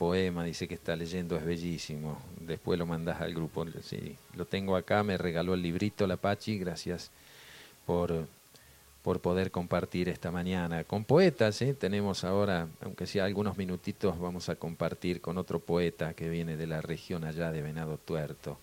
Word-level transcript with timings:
poema, 0.00 0.44
dice 0.44 0.66
que 0.66 0.72
está 0.72 0.96
leyendo, 0.96 1.36
es 1.36 1.44
bellísimo. 1.44 2.18
Después 2.40 2.78
lo 2.78 2.86
mandás 2.86 3.20
al 3.20 3.34
grupo. 3.34 3.66
Sí, 3.82 4.16
lo 4.34 4.46
tengo 4.46 4.74
acá, 4.74 5.02
me 5.02 5.18
regaló 5.18 5.52
el 5.52 5.60
librito 5.60 6.06
la 6.06 6.16
Pachi, 6.16 6.58
gracias 6.58 7.10
por, 7.84 8.26
por 9.02 9.20
poder 9.20 9.50
compartir 9.50 10.08
esta 10.08 10.30
mañana. 10.30 10.84
Con 10.84 11.04
poetas, 11.04 11.60
¿eh? 11.60 11.74
tenemos 11.74 12.24
ahora, 12.24 12.66
aunque 12.80 13.06
sea 13.06 13.26
algunos 13.26 13.58
minutitos, 13.58 14.18
vamos 14.18 14.48
a 14.48 14.56
compartir 14.56 15.20
con 15.20 15.36
otro 15.36 15.60
poeta 15.60 16.14
que 16.14 16.30
viene 16.30 16.56
de 16.56 16.66
la 16.66 16.80
región 16.80 17.22
allá 17.24 17.52
de 17.52 17.60
Venado 17.60 17.98
Tuerto. 17.98 18.56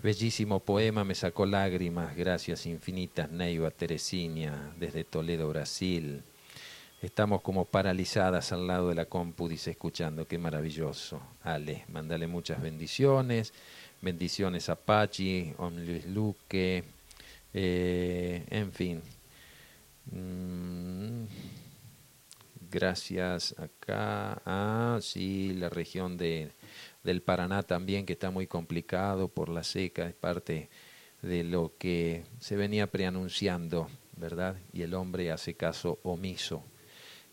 Bellísimo 0.00 0.60
poema, 0.60 1.02
me 1.02 1.16
sacó 1.16 1.44
lágrimas, 1.44 2.14
gracias 2.14 2.66
infinitas, 2.66 3.28
Neiva 3.32 3.72
Teresina, 3.72 4.72
desde 4.78 5.02
Toledo, 5.02 5.48
Brasil. 5.48 6.22
Estamos 7.02 7.42
como 7.42 7.64
paralizadas 7.64 8.52
al 8.52 8.68
lado 8.68 8.90
de 8.90 8.94
la 8.94 9.06
compu, 9.06 9.48
dice 9.48 9.72
escuchando, 9.72 10.28
qué 10.28 10.38
maravilloso. 10.38 11.20
Ale, 11.42 11.84
mándale 11.88 12.28
muchas 12.28 12.62
bendiciones, 12.62 13.52
bendiciones 14.00 14.68
a 14.68 14.76
Pachi, 14.76 15.52
Om 15.58 15.78
Luis 15.78 16.06
Luque, 16.06 16.84
eh, 17.52 18.44
en 18.48 18.72
fin. 18.72 19.02
Mm, 20.12 21.24
gracias 22.70 23.56
acá. 23.58 24.40
Ah, 24.46 25.00
sí, 25.02 25.54
la 25.54 25.70
región 25.70 26.16
de 26.16 26.52
del 27.02 27.20
Paraná 27.20 27.64
también, 27.64 28.06
que 28.06 28.12
está 28.12 28.30
muy 28.30 28.46
complicado 28.46 29.26
por 29.26 29.48
la 29.48 29.64
seca, 29.64 30.06
es 30.06 30.14
parte 30.14 30.70
de 31.20 31.42
lo 31.42 31.72
que 31.78 32.22
se 32.38 32.54
venía 32.54 32.86
preanunciando, 32.86 33.88
¿verdad? 34.16 34.56
Y 34.72 34.82
el 34.82 34.94
hombre 34.94 35.32
hace 35.32 35.54
caso 35.54 35.98
omiso 36.04 36.62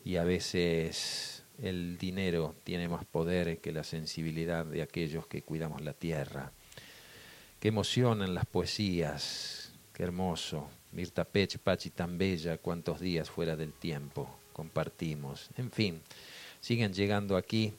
y 0.03 0.15
a 0.17 0.23
veces 0.23 1.43
el 1.61 1.97
dinero 1.97 2.55
tiene 2.63 2.87
más 2.87 3.05
poder 3.05 3.59
que 3.59 3.71
la 3.71 3.83
sensibilidad 3.83 4.65
de 4.65 4.81
aquellos 4.81 5.27
que 5.27 5.41
cuidamos 5.41 5.81
la 5.81 5.93
tierra. 5.93 6.51
Qué 7.59 7.67
emocionan 7.67 8.33
las 8.33 8.45
poesías, 8.45 9.73
qué 9.93 10.03
hermoso. 10.03 10.69
Mirta 10.91 11.23
Pech, 11.25 11.59
Pachi 11.59 11.91
tan 11.91 12.17
bella, 12.17 12.57
cuántos 12.57 12.99
días 12.99 13.29
fuera 13.29 13.55
del 13.55 13.73
tiempo 13.73 14.39
compartimos. 14.53 15.49
En 15.57 15.71
fin, 15.71 16.01
siguen 16.59 16.93
llegando 16.93 17.37
aquí 17.37 17.73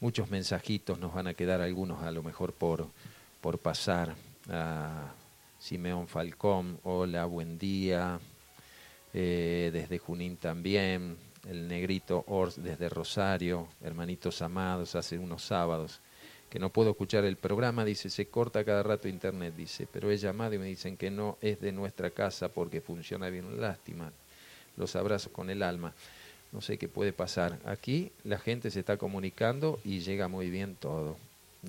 muchos 0.00 0.30
mensajitos, 0.30 0.98
nos 0.98 1.14
van 1.14 1.26
a 1.26 1.34
quedar 1.34 1.60
algunos 1.60 2.02
a 2.02 2.10
lo 2.10 2.22
mejor 2.22 2.52
por, 2.52 2.88
por 3.40 3.58
pasar. 3.58 4.14
A 4.50 5.14
Simeón 5.58 6.08
Falcón, 6.08 6.78
hola, 6.82 7.24
buen 7.24 7.58
día. 7.58 8.20
Eh, 9.14 9.70
desde 9.72 9.98
Junín 9.98 10.36
también, 10.36 11.16
el 11.48 11.68
negrito 11.68 12.24
Ors 12.28 12.62
desde 12.62 12.88
Rosario, 12.88 13.68
hermanitos 13.82 14.42
amados, 14.42 14.94
hace 14.94 15.18
unos 15.18 15.42
sábados 15.42 16.00
que 16.50 16.58
no 16.58 16.70
puedo 16.70 16.90
escuchar 16.90 17.24
el 17.24 17.36
programa, 17.36 17.84
dice, 17.84 18.08
se 18.10 18.26
corta 18.28 18.64
cada 18.64 18.82
rato 18.82 19.08
internet, 19.08 19.54
dice, 19.56 19.88
pero 19.90 20.10
he 20.10 20.16
llamado 20.16 20.54
y 20.54 20.58
me 20.58 20.66
dicen 20.66 20.96
que 20.96 21.10
no 21.10 21.36
es 21.40 21.60
de 21.60 21.72
nuestra 21.72 22.10
casa 22.10 22.48
porque 22.48 22.80
funciona 22.80 23.28
bien, 23.28 23.60
lástima, 23.60 24.12
los 24.76 24.94
abrazos 24.94 25.32
con 25.32 25.50
el 25.50 25.62
alma 25.62 25.92
no 26.54 26.60
sé 26.60 26.78
qué 26.78 26.88
puede 26.88 27.12
pasar. 27.12 27.58
Aquí 27.64 28.12
la 28.22 28.38
gente 28.38 28.70
se 28.70 28.78
está 28.78 28.96
comunicando 28.96 29.80
y 29.84 29.98
llega 29.98 30.28
muy 30.28 30.50
bien 30.50 30.76
todo. 30.76 31.16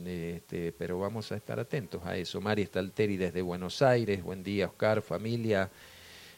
Este, 0.06 0.74
pero 0.74 1.00
vamos 1.00 1.32
a 1.32 1.38
estar 1.38 1.60
atentos 1.60 2.06
a 2.06 2.16
eso. 2.18 2.40
Mari 2.40 2.66
Stalteri 2.66 3.18
desde 3.18 3.42
Buenos 3.42 3.82
Aires, 3.82 4.22
buen 4.22 4.44
día 4.44 4.68
Oscar, 4.68 5.02
familia. 5.02 5.72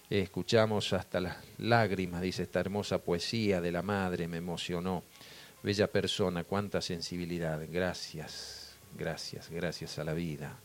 Escuchamos 0.09 0.93
hasta 0.93 1.19
las 1.19 1.37
lágrimas, 1.57 2.21
dice 2.21 2.43
esta 2.43 2.59
hermosa 2.59 2.99
poesía 2.99 3.61
de 3.61 3.71
la 3.71 3.81
madre, 3.81 4.27
me 4.27 4.37
emocionó. 4.37 5.03
Bella 5.63 5.87
persona, 5.87 6.43
cuánta 6.43 6.81
sensibilidad. 6.81 7.59
Gracias, 7.69 8.75
gracias, 8.97 9.49
gracias 9.49 9.99
a 9.99 10.03
la 10.03 10.13
vida. 10.13 10.57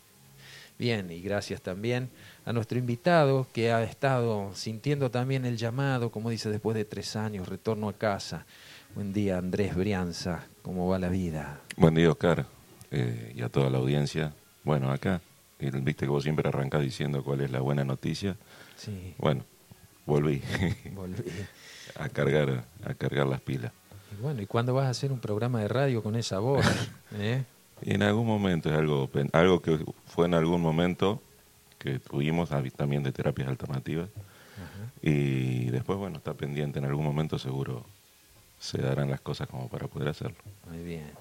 Bien, 0.79 1.11
y 1.11 1.21
gracias 1.21 1.61
también 1.61 2.09
a 2.45 2.53
nuestro 2.53 2.77
invitado 2.77 3.47
que 3.53 3.71
ha 3.71 3.83
estado 3.83 4.53
sintiendo 4.55 5.11
también 5.11 5.45
el 5.45 5.57
llamado, 5.57 6.09
como 6.09 6.29
dice, 6.29 6.49
después 6.49 6.75
de 6.75 6.85
tres 6.85 7.15
años, 7.15 7.47
retorno 7.47 7.89
a 7.89 7.93
casa. 7.93 8.45
Buen 8.95 9.13
día, 9.13 9.37
Andrés 9.37 9.75
Brianza, 9.75 10.45
¿cómo 10.61 10.87
va 10.87 10.99
la 10.99 11.09
vida? 11.09 11.61
Buen 11.77 11.95
día, 11.95 12.09
Oscar, 12.09 12.45
eh, 12.91 13.33
y 13.35 13.41
a 13.41 13.49
toda 13.49 13.69
la 13.69 13.77
audiencia. 13.77 14.33
Bueno, 14.63 14.91
acá, 14.91 15.21
viste 15.59 16.05
que 16.05 16.11
vos 16.11 16.23
siempre 16.23 16.47
arrancás 16.47 16.81
diciendo 16.81 17.23
cuál 17.23 17.41
es 17.41 17.51
la 17.51 17.59
buena 17.59 17.83
noticia. 17.83 18.35
Sí. 18.77 19.15
Bueno, 19.17 19.43
volví. 20.05 20.41
volví. 20.93 21.23
a, 21.95 22.09
cargar, 22.09 22.65
a 22.83 22.93
cargar 22.93 23.27
las 23.27 23.41
pilas. 23.41 23.71
Y 24.11 24.21
bueno, 24.21 24.41
¿y 24.41 24.45
cuándo 24.45 24.73
vas 24.73 24.85
a 24.85 24.89
hacer 24.89 25.11
un 25.11 25.19
programa 25.19 25.61
de 25.61 25.67
radio 25.67 26.03
con 26.03 26.15
esa 26.15 26.39
voz? 26.39 26.65
¿Eh? 27.15 27.43
Y 27.81 27.93
en 27.95 28.03
algún 28.03 28.25
momento 28.25 28.69
es 28.69 28.75
algo, 28.75 29.09
algo 29.33 29.61
que 29.61 29.83
fue 30.05 30.25
en 30.25 30.33
algún 30.33 30.61
momento 30.61 31.21
que 31.77 31.99
tuvimos 31.99 32.49
también 32.77 33.03
de 33.03 33.11
terapias 33.11 33.47
alternativas. 33.49 34.09
Y 35.01 35.65
después, 35.65 35.99
bueno, 35.99 36.17
está 36.17 36.33
pendiente, 36.33 36.79
en 36.79 36.85
algún 36.85 37.03
momento 37.03 37.37
seguro 37.37 37.85
se 38.57 38.81
darán 38.81 39.09
las 39.09 39.19
cosas 39.19 39.49
como 39.49 39.67
para 39.67 39.87
poder 39.87 40.07
hacerlo. 40.07 40.37
Muy 40.69 40.81
bien. 40.81 41.11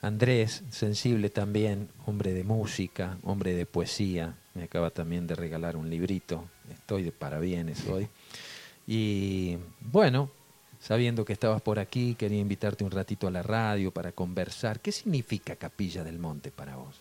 Andrés, 0.00 0.64
sensible 0.70 1.28
también, 1.28 1.90
hombre 2.06 2.32
de 2.32 2.44
música, 2.44 3.18
hombre 3.22 3.52
de 3.52 3.66
poesía, 3.66 4.34
me 4.56 4.64
acaba 4.64 4.90
también 4.90 5.26
de 5.26 5.34
regalar 5.34 5.76
un 5.76 5.90
librito, 5.90 6.48
estoy 6.72 7.02
de 7.02 7.12
parabienes 7.12 7.86
hoy. 7.86 8.08
Y 8.86 9.58
bueno, 9.80 10.30
sabiendo 10.80 11.24
que 11.24 11.34
estabas 11.34 11.60
por 11.60 11.78
aquí, 11.78 12.14
quería 12.14 12.40
invitarte 12.40 12.82
un 12.82 12.90
ratito 12.90 13.26
a 13.28 13.30
la 13.30 13.42
radio 13.42 13.90
para 13.90 14.12
conversar. 14.12 14.80
¿Qué 14.80 14.92
significa 14.92 15.56
Capilla 15.56 16.02
del 16.02 16.18
Monte 16.18 16.50
para 16.50 16.76
vos? 16.76 17.00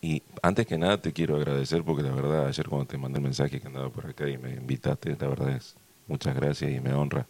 Y 0.00 0.22
antes 0.42 0.66
que 0.66 0.78
nada 0.78 1.02
te 1.02 1.12
quiero 1.12 1.34
agradecer 1.34 1.82
porque 1.82 2.04
la 2.04 2.12
verdad 2.12 2.46
ayer 2.46 2.68
cuando 2.68 2.86
te 2.86 2.96
mandé 2.96 3.18
el 3.18 3.24
mensaje 3.24 3.60
que 3.60 3.66
andaba 3.66 3.90
por 3.90 4.06
acá 4.06 4.28
y 4.28 4.38
me 4.38 4.50
invitaste, 4.50 5.16
la 5.18 5.26
verdad 5.26 5.56
es 5.56 5.74
muchas 6.06 6.36
gracias 6.36 6.70
y 6.70 6.80
me 6.80 6.94
honra 6.94 7.26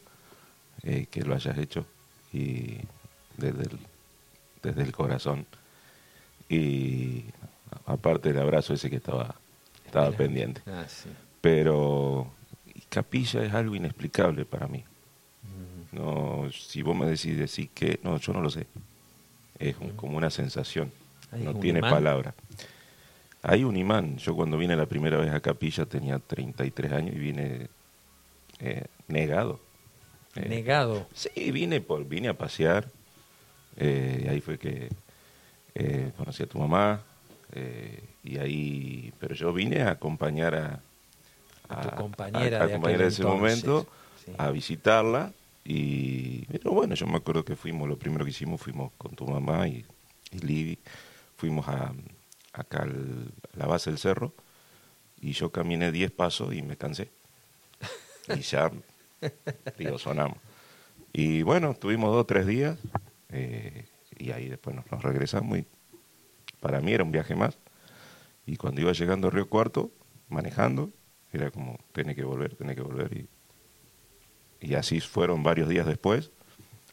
eh, 0.82 1.06
que 1.10 1.22
lo 1.22 1.34
hayas 1.34 1.56
hecho 1.56 1.86
y 2.32 2.76
desde 3.38 3.62
el, 3.62 3.78
desde 4.62 4.82
el 4.82 4.92
corazón. 4.92 5.46
Y 6.50 7.24
aparte 7.88 8.32
del 8.32 8.42
abrazo 8.42 8.74
ese 8.74 8.90
que 8.90 8.96
estaba, 8.96 9.34
estaba 9.84 10.10
pendiente. 10.12 10.60
Ah, 10.66 10.84
Pero 11.40 12.30
capilla 12.88 13.44
es 13.44 13.54
algo 13.54 13.74
inexplicable 13.74 14.44
para 14.44 14.68
mí. 14.68 14.84
No, 15.90 16.48
si 16.52 16.82
vos 16.82 16.94
me 16.94 17.06
decís 17.06 17.38
decir 17.38 17.70
que, 17.70 17.98
no, 18.02 18.18
yo 18.18 18.32
no 18.32 18.42
lo 18.42 18.50
sé. 18.50 18.66
Es 19.58 19.76
como 19.96 20.16
una 20.18 20.30
sensación, 20.30 20.92
no 21.32 21.54
tiene 21.54 21.80
palabra. 21.80 22.34
Hay 23.42 23.64
un 23.64 23.76
imán. 23.76 24.18
Yo 24.18 24.36
cuando 24.36 24.58
vine 24.58 24.76
la 24.76 24.86
primera 24.86 25.16
vez 25.16 25.32
a 25.32 25.40
Capilla 25.40 25.86
tenía 25.86 26.18
33 26.18 26.92
años 26.92 27.14
y 27.14 27.18
vine 27.18 27.68
eh, 28.60 28.84
negado. 29.06 29.60
Eh, 30.34 30.48
negado. 30.48 31.06
Sí, 31.14 31.50
vine 31.50 31.80
por, 31.80 32.06
vine 32.06 32.28
a 32.28 32.34
pasear. 32.34 32.88
Eh, 33.76 34.26
ahí 34.30 34.40
fue 34.40 34.58
que 34.58 34.90
conocí 36.16 36.42
a 36.42 36.46
tu 36.46 36.58
mamá. 36.58 37.02
Y 38.22 38.38
ahí, 38.38 39.12
pero 39.18 39.34
yo 39.34 39.52
vine 39.52 39.82
a 39.82 39.90
acompañar 39.92 40.54
a, 40.54 40.80
a, 41.68 41.80
tu 41.82 41.96
compañera, 41.96 42.66
de, 42.66 43.06
ese 43.06 43.24
momento, 43.24 43.86
a 44.36 44.50
visitarla. 44.50 45.32
Y 45.64 46.46
pero 46.46 46.72
bueno, 46.72 46.94
yo 46.94 47.06
me 47.06 47.16
acuerdo 47.16 47.44
que 47.44 47.56
fuimos, 47.56 47.88
lo 47.88 47.98
primero 47.98 48.24
que 48.24 48.30
hicimos 48.30 48.60
fuimos 48.60 48.92
con 48.96 49.14
tu 49.14 49.26
mamá 49.26 49.68
y, 49.68 49.84
y 50.32 50.38
Libby, 50.38 50.78
fuimos 51.36 51.68
a, 51.68 51.92
acá 52.52 52.84
a 52.84 53.58
la 53.58 53.66
base 53.66 53.90
del 53.90 53.98
cerro 53.98 54.32
y 55.20 55.32
yo 55.32 55.50
caminé 55.50 55.92
10 55.92 56.10
pasos 56.12 56.54
y 56.54 56.62
me 56.62 56.76
cansé. 56.76 57.10
Y 58.36 58.40
ya, 58.40 58.70
digo, 59.78 59.98
sonamos. 59.98 60.36
Y 61.14 61.40
bueno, 61.42 61.72
tuvimos 61.72 62.10
dos 62.10 62.20
o 62.20 62.26
tres 62.26 62.46
días 62.46 62.78
eh, 63.30 63.86
y 64.18 64.32
ahí 64.32 64.50
después 64.50 64.76
nos, 64.76 64.90
nos, 64.92 65.02
regresamos 65.02 65.58
y 65.58 65.66
para 66.60 66.80
mí 66.80 66.92
era 66.92 67.04
un 67.04 67.12
viaje 67.12 67.34
más. 67.34 67.58
Y 68.46 68.56
cuando 68.56 68.80
iba 68.80 68.92
llegando 68.92 69.28
a 69.28 69.30
Río 69.30 69.48
Cuarto, 69.48 69.90
manejando, 70.28 70.90
era 71.32 71.50
como, 71.50 71.78
tiene 71.92 72.14
que 72.14 72.24
volver, 72.24 72.54
tiene 72.56 72.74
que 72.74 72.80
volver. 72.80 73.12
Y, 73.12 73.28
y 74.60 74.74
así 74.74 75.00
fueron 75.00 75.42
varios 75.42 75.68
días 75.68 75.86
después, 75.86 76.30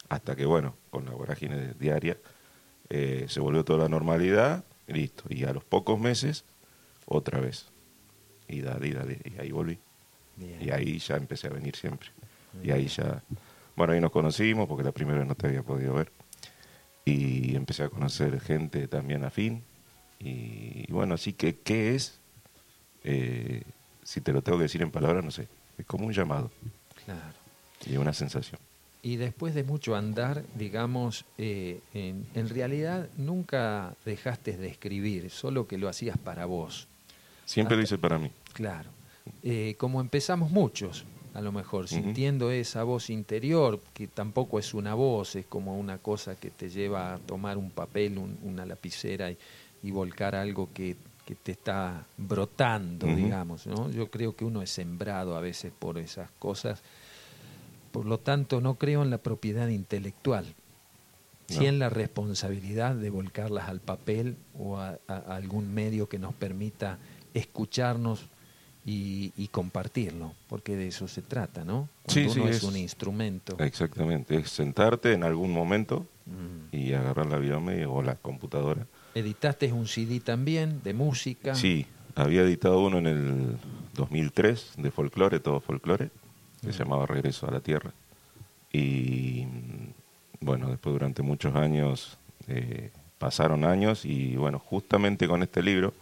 hasta 0.08 0.36
que, 0.36 0.44
bueno, 0.44 0.74
con 0.90 1.04
la 1.04 1.12
vorágine 1.12 1.74
diaria, 1.78 2.18
eh, 2.88 3.26
se 3.28 3.40
volvió 3.40 3.64
toda 3.64 3.80
la 3.80 3.88
normalidad, 3.88 4.64
y 4.86 4.92
listo. 4.92 5.24
Y 5.28 5.44
a 5.44 5.52
los 5.52 5.64
pocos 5.64 5.98
meses, 5.98 6.44
otra 7.06 7.40
vez. 7.40 7.66
Y 8.48 8.60
dale, 8.60 8.88
y 8.88 8.92
dale, 8.92 9.20
y 9.24 9.40
ahí 9.40 9.50
volví. 9.50 9.78
Y 10.60 10.70
ahí 10.70 10.98
ya 10.98 11.16
empecé 11.16 11.46
a 11.48 11.50
venir 11.50 11.74
siempre. 11.74 12.10
Y 12.62 12.70
ahí 12.70 12.86
ya, 12.88 13.22
bueno, 13.74 13.94
ahí 13.94 14.00
nos 14.00 14.12
conocimos, 14.12 14.68
porque 14.68 14.84
la 14.84 14.92
primera 14.92 15.18
vez 15.18 15.26
no 15.26 15.34
te 15.34 15.46
había 15.46 15.62
podido 15.62 15.94
ver. 15.94 16.12
Y 17.06 17.56
empecé 17.56 17.84
a 17.84 17.88
conocer 17.88 18.38
gente 18.40 18.88
también 18.88 19.24
afín. 19.24 19.62
Y, 20.18 20.84
y 20.86 20.92
bueno, 20.92 21.14
así 21.14 21.32
que, 21.32 21.56
¿qué 21.60 21.94
es? 21.94 22.18
Eh, 23.04 23.62
si 24.02 24.20
te 24.20 24.32
lo 24.32 24.42
tengo 24.42 24.58
que 24.58 24.64
decir 24.64 24.82
en 24.82 24.90
palabras, 24.90 25.24
no 25.24 25.30
sé, 25.30 25.48
es 25.78 25.86
como 25.86 26.06
un 26.06 26.12
llamado. 26.12 26.50
Claro. 27.04 27.20
Y 27.86 27.96
una 27.96 28.12
sensación. 28.12 28.60
y 29.02 29.16
después 29.16 29.54
de 29.54 29.62
mucho 29.62 29.94
andar, 29.94 30.42
digamos, 30.56 31.24
eh, 31.38 31.80
en, 31.94 32.26
en, 32.34 32.48
realidad 32.48 33.08
nunca 33.16 33.94
dejaste 34.04 34.56
de 34.56 34.66
escribir, 34.66 35.30
solo 35.30 35.68
que 35.68 35.78
lo 35.78 35.88
hacías 35.88 36.18
para 36.18 36.46
vos. 36.46 36.88
Siempre 37.44 37.76
lo 37.76 37.84
hice 37.84 37.98
para 37.98 38.18
mí. 38.18 38.32
Claro. 38.52 38.90
Eh, 39.42 39.76
como 39.78 40.00
empezamos 40.00 40.50
muchos, 40.50 41.04
a 41.36 41.40
lo 41.40 41.52
mejor, 41.52 41.88
sintiendo 41.88 42.50
esa 42.50 42.82
voz 42.82 43.10
interior, 43.10 43.80
que 43.92 44.06
tampoco 44.06 44.58
es 44.58 44.74
una 44.74 44.94
voz, 44.94 45.36
es 45.36 45.46
como 45.46 45.78
una 45.78 45.98
cosa 45.98 46.36
que 46.36 46.50
te 46.50 46.68
lleva 46.68 47.14
a 47.14 47.18
tomar 47.18 47.58
un 47.58 47.70
papel, 47.70 48.18
una 48.42 48.64
lapicera 48.64 49.30
y, 49.30 49.36
volcar 49.90 50.34
algo 50.34 50.68
que, 50.72 50.96
te 51.42 51.52
está 51.52 52.06
brotando, 52.16 53.06
digamos. 53.06 53.66
¿no? 53.66 53.90
Yo 53.90 54.10
creo 54.10 54.34
que 54.34 54.44
uno 54.44 54.62
es 54.62 54.70
sembrado 54.70 55.36
a 55.36 55.40
veces 55.40 55.72
por 55.76 55.98
esas 55.98 56.30
cosas 56.38 56.82
por 57.96 58.04
lo 58.04 58.18
tanto, 58.18 58.60
no 58.60 58.74
creo 58.74 59.02
en 59.02 59.08
la 59.08 59.16
propiedad 59.16 59.68
intelectual, 59.68 60.44
sí 61.48 61.64
en 61.64 61.78
la 61.78 61.88
responsabilidad 61.88 62.94
de 62.94 63.08
volcarlas 63.08 63.70
al 63.70 63.80
papel 63.80 64.36
o 64.58 64.76
a, 64.76 64.98
algún 65.08 65.72
medio 65.72 66.06
que 66.06 66.18
nos 66.18 66.34
permita 66.34 66.98
escucharnos 67.32 68.26
y, 68.88 69.48
compartirlo, 69.50 70.32
porque 70.48 70.76
de 70.76 70.88
eso 70.88 71.08
se 71.08 71.20
trata, 71.20 71.64
¿no? 71.64 71.88
Cuando 72.04 72.32
sí, 72.32 72.40
uno 72.40 72.48
es, 72.48 72.62
un 72.62 72.76
instrumento. 72.76 73.56
Exactamente, 73.58 74.36
es 74.36 74.50
sentarte 74.50 75.12
en 75.12 75.24
algún 75.24 75.52
momento 75.52 76.06
mm. 76.26 76.76
y 76.76 76.92
agarrar 76.92 77.26
la 77.26 77.38
medio 77.58 77.92
o 77.92 78.02
la 78.02 78.14
computadora. 78.14 78.86
¿Editaste 79.14 79.72
un 79.72 79.88
CD 79.88 80.20
también 80.20 80.82
de 80.84 80.94
música? 80.94 81.56
Sí, 81.56 81.86
había 82.14 82.42
editado 82.42 82.80
uno 82.80 82.98
en 82.98 83.06
el 83.06 83.56
2003 83.94 84.74
de 84.76 84.90
folclore, 84.92 85.40
todo 85.40 85.60
folclore 85.60 86.10
que 86.62 86.72
se 86.72 86.80
llamaba 86.80 87.06
Regreso 87.06 87.48
a 87.48 87.50
la 87.50 87.60
Tierra. 87.60 87.92
Y 88.72 89.46
bueno, 90.40 90.68
después 90.68 90.92
durante 90.92 91.22
muchos 91.22 91.54
años, 91.56 92.18
eh, 92.46 92.90
pasaron 93.18 93.64
años 93.64 94.04
y 94.04 94.36
bueno, 94.36 94.58
justamente 94.58 95.26
con 95.26 95.42
este 95.42 95.62
libro, 95.62 95.92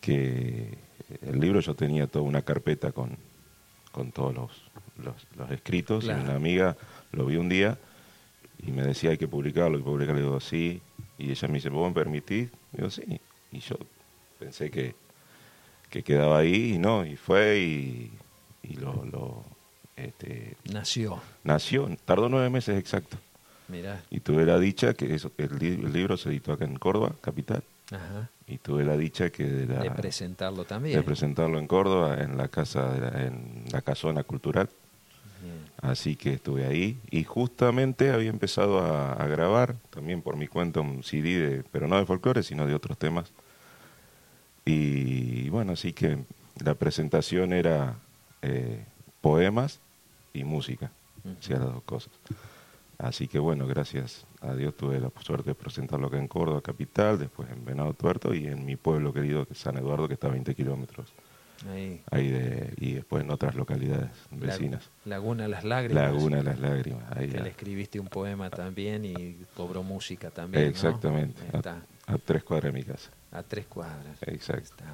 que 0.00 0.83
el 1.22 1.40
libro 1.40 1.60
yo 1.60 1.74
tenía 1.74 2.06
toda 2.06 2.24
una 2.24 2.42
carpeta 2.42 2.92
con, 2.92 3.16
con 3.92 4.12
todos 4.12 4.34
los, 4.34 4.50
los, 5.36 5.50
escritos 5.50 6.04
y 6.04 6.08
una 6.08 6.34
amiga 6.34 6.76
lo 7.12 7.26
vi 7.26 7.36
un 7.36 7.48
día 7.48 7.78
y 8.64 8.70
me 8.70 8.82
decía 8.82 9.10
hay 9.10 9.18
que 9.18 9.28
publicarlo, 9.28 9.76
hay 9.76 9.82
que 9.82 9.90
publicarlo, 9.90 10.20
y 10.20 10.24
digo 10.24 10.40
sí, 10.40 10.80
y 11.18 11.30
ella 11.30 11.48
me 11.48 11.54
dice, 11.54 11.68
¿vos 11.68 11.88
me 11.88 11.94
permitís? 11.94 12.48
Y 12.72 12.76
digo 12.76 12.90
sí, 12.90 13.20
y 13.52 13.58
yo 13.60 13.76
pensé 14.38 14.70
que, 14.70 14.94
que 15.90 16.02
quedaba 16.02 16.38
ahí 16.38 16.74
y 16.74 16.78
no, 16.78 17.04
y 17.04 17.16
fue 17.16 17.58
y 17.58 18.10
y 18.68 18.74
lo, 18.76 19.04
lo 19.04 19.44
este, 19.96 20.56
nació. 20.72 21.20
Nació, 21.42 21.88
tardó 22.04 22.28
nueve 22.28 22.50
meses 22.50 22.78
exacto. 22.78 23.16
Mira. 23.68 24.02
Y 24.10 24.20
tuve 24.20 24.44
la 24.44 24.58
dicha 24.58 24.94
que 24.94 25.14
eso, 25.14 25.32
el, 25.38 25.58
libro 25.92 26.16
se 26.16 26.28
editó 26.30 26.52
acá 26.52 26.64
en 26.64 26.76
Córdoba, 26.76 27.14
capital. 27.20 27.62
Ajá. 27.90 28.30
Y 28.46 28.58
tuve 28.58 28.84
la 28.84 28.96
dicha 28.96 29.30
que 29.30 29.44
de, 29.44 29.66
de 29.66 29.90
presentarlo 29.90 30.64
también. 30.64 30.96
De 30.96 31.02
presentarlo 31.02 31.58
en 31.58 31.66
Córdoba, 31.66 32.18
en 32.22 32.36
la 32.36 32.48
casa, 32.48 32.92
de 32.92 33.00
la, 33.00 33.26
en 33.26 33.64
la 33.70 33.82
casona 33.82 34.22
cultural. 34.24 34.68
Así 35.82 36.16
que 36.16 36.34
estuve 36.34 36.64
ahí 36.64 36.98
y 37.10 37.24
justamente 37.24 38.10
había 38.10 38.30
empezado 38.30 38.78
a, 38.80 39.26
grabar, 39.26 39.74
también 39.90 40.22
por 40.22 40.36
mi 40.36 40.46
cuenta, 40.46 40.80
un 40.80 41.02
CD, 41.02 41.38
de, 41.38 41.62
pero 41.70 41.86
no 41.86 41.98
de 41.98 42.06
folclore, 42.06 42.42
sino 42.42 42.66
de 42.66 42.74
otros 42.74 42.96
temas. 42.96 43.32
Y 44.64 45.50
bueno, 45.50 45.72
así 45.72 45.92
que 45.92 46.24
la 46.64 46.74
presentación 46.74 47.52
era 47.52 47.96
eh, 48.40 48.82
poemas 49.20 49.80
y 50.32 50.44
música, 50.44 50.90
uh 51.24 51.50
las 51.50 51.60
dos 51.60 51.82
cosas. 51.82 52.12
Así 52.98 53.28
que 53.28 53.38
bueno, 53.38 53.66
gracias 53.66 54.26
a 54.40 54.54
Dios 54.54 54.76
tuve 54.76 55.00
la 55.00 55.10
suerte 55.20 55.50
de 55.50 55.54
presentarlo 55.54 56.06
acá 56.06 56.18
en 56.18 56.28
Córdoba, 56.28 56.60
capital, 56.60 57.18
después 57.18 57.50
en 57.50 57.64
Venado 57.64 57.92
Tuerto 57.94 58.34
y 58.34 58.46
en 58.46 58.64
mi 58.64 58.76
pueblo 58.76 59.12
querido, 59.12 59.46
que 59.46 59.54
es 59.54 59.58
San 59.58 59.76
Eduardo, 59.76 60.08
que 60.08 60.14
está 60.14 60.28
a 60.28 60.30
20 60.30 60.54
kilómetros. 60.54 61.12
Ahí. 62.10 62.30
de, 62.30 62.74
y 62.76 62.92
después 62.94 63.24
en 63.24 63.30
otras 63.30 63.54
localidades 63.54 64.10
vecinas. 64.30 64.90
Laguna 65.04 65.48
Las 65.48 65.64
Lágrimas. 65.64 66.12
Laguna 66.12 66.42
Las 66.42 66.58
Lágrimas. 66.58 67.04
Ahí 67.16 67.28
que 67.28 67.40
le 67.40 67.48
escribiste 67.48 67.98
un 67.98 68.08
poema 68.08 68.50
también 68.50 69.04
y 69.04 69.36
cobró 69.56 69.82
música 69.82 70.30
también. 70.30 70.64
Exactamente. 70.64 71.40
A, 72.06 72.18
tres 72.18 72.44
cuadras 72.44 72.72
de 72.72 72.78
mi 72.78 72.84
casa. 72.84 73.10
A 73.32 73.42
tres 73.42 73.66
cuadras. 73.66 74.18
Exacto. 74.22 74.84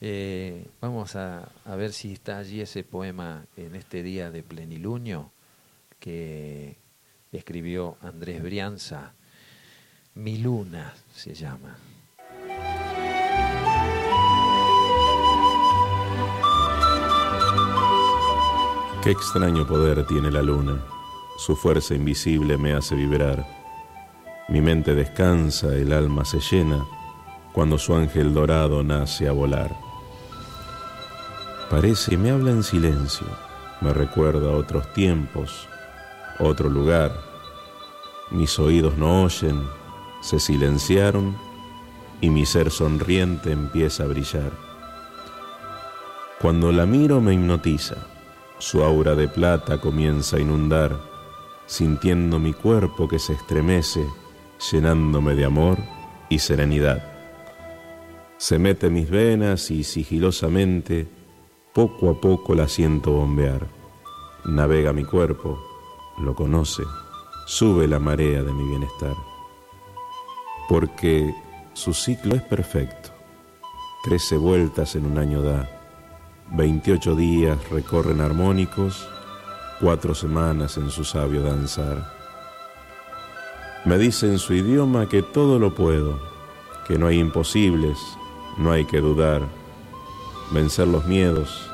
Eh, 0.00 0.66
vamos 0.80 1.16
a, 1.16 1.48
ver 1.76 1.92
si 1.92 2.12
está 2.12 2.38
allí 2.38 2.60
ese 2.60 2.84
poema 2.84 3.44
en 3.56 3.74
este 3.74 4.02
día 4.02 4.30
de 4.30 4.42
plenilunio 4.42 5.32
que 5.98 6.78
escribió 7.38 7.96
Andrés 8.02 8.42
Brianza. 8.42 9.12
Mi 10.14 10.38
luna 10.38 10.92
se 11.14 11.34
llama. 11.34 11.76
Qué 19.02 19.10
extraño 19.10 19.66
poder 19.66 20.06
tiene 20.06 20.30
la 20.30 20.42
luna. 20.42 20.84
Su 21.38 21.56
fuerza 21.56 21.94
invisible 21.94 22.58
me 22.58 22.74
hace 22.74 22.94
vibrar. 22.94 23.46
Mi 24.48 24.60
mente 24.60 24.94
descansa, 24.94 25.74
el 25.74 25.92
alma 25.92 26.24
se 26.24 26.38
llena 26.40 26.84
cuando 27.52 27.78
su 27.78 27.94
ángel 27.94 28.34
dorado 28.34 28.82
nace 28.82 29.28
a 29.28 29.32
volar. 29.32 29.74
Parece, 31.70 32.16
me 32.16 32.30
habla 32.30 32.50
en 32.50 32.62
silencio, 32.62 33.26
me 33.80 33.92
recuerda 33.92 34.50
otros 34.50 34.92
tiempos, 34.92 35.68
otro 36.40 36.68
lugar. 36.68 37.12
Mis 38.30 38.58
oídos 38.58 38.96
no 38.96 39.24
oyen, 39.24 39.62
se 40.20 40.38
silenciaron 40.38 41.36
y 42.20 42.30
mi 42.30 42.46
ser 42.46 42.70
sonriente 42.70 43.52
empieza 43.52 44.04
a 44.04 44.06
brillar. 44.06 44.52
Cuando 46.40 46.72
la 46.72 46.86
miro 46.86 47.20
me 47.20 47.34
hipnotiza, 47.34 47.96
su 48.58 48.82
aura 48.82 49.14
de 49.14 49.28
plata 49.28 49.80
comienza 49.80 50.36
a 50.36 50.40
inundar, 50.40 50.98
sintiendo 51.66 52.38
mi 52.38 52.52
cuerpo 52.52 53.08
que 53.08 53.18
se 53.18 53.32
estremece, 53.34 54.06
llenándome 54.70 55.34
de 55.34 55.44
amor 55.44 55.78
y 56.28 56.38
serenidad. 56.38 57.02
Se 58.36 58.58
mete 58.58 58.88
mis 58.90 59.10
venas 59.10 59.70
y 59.70 59.84
sigilosamente 59.84 61.08
poco 61.74 62.10
a 62.10 62.20
poco 62.20 62.54
la 62.54 62.68
siento 62.68 63.12
bombear. 63.12 63.66
Navega 64.44 64.92
mi 64.92 65.04
cuerpo, 65.04 65.58
lo 66.20 66.34
conoce, 66.34 66.82
sube 67.46 67.88
la 67.88 67.98
marea 67.98 68.42
de 68.42 68.52
mi 68.52 68.68
bienestar. 68.68 69.14
Porque 70.68 71.34
su 71.72 71.94
ciclo 71.94 72.34
es 72.34 72.42
perfecto. 72.42 73.10
Trece 74.04 74.36
vueltas 74.36 74.94
en 74.96 75.06
un 75.06 75.18
año 75.18 75.42
da. 75.42 75.68
Veintiocho 76.52 77.14
días 77.14 77.58
recorren 77.70 78.20
armónicos, 78.20 79.08
cuatro 79.80 80.14
semanas 80.14 80.76
en 80.76 80.90
su 80.90 81.04
sabio 81.04 81.42
danzar. 81.42 82.12
Me 83.84 83.98
dice 83.98 84.26
en 84.26 84.38
su 84.38 84.54
idioma 84.54 85.08
que 85.08 85.22
todo 85.22 85.58
lo 85.58 85.74
puedo, 85.74 86.20
que 86.86 86.98
no 86.98 87.06
hay 87.06 87.18
imposibles, 87.18 87.98
no 88.58 88.72
hay 88.72 88.84
que 88.84 89.00
dudar 89.00 89.42
vencer 90.50 90.88
los 90.88 91.06
miedos, 91.06 91.70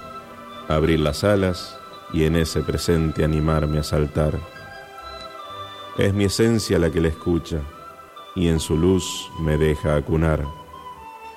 abrir 0.69 1.01
las 1.01 1.25
alas 1.25 1.79
y 2.13 2.25
en 2.25 2.37
ese 2.37 2.63
presente 2.63 3.25
animarme 3.25 3.79
a 3.79 3.83
saltar. 3.83 4.39
Es 5.99 6.13
mi 6.13 6.25
esencia 6.25 6.79
la 6.79 6.91
que 6.91 7.01
le 7.01 7.09
escucha 7.09 7.61
y 8.35 8.49
en 8.49 8.61
su 8.61 8.77
luz 8.77 9.31
me 9.41 9.57
deja 9.57 9.97
acunar. 9.97 10.45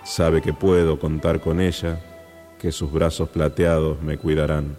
Sabe 0.04 0.42
que 0.42 0.54
puedo 0.54 1.00
contar 1.00 1.40
con 1.40 1.60
ella, 1.62 2.02
que 2.60 2.72
sus 2.72 2.92
brazos 2.92 3.30
plateados 3.30 4.02
me 4.02 4.18
cuidarán. 4.18 4.78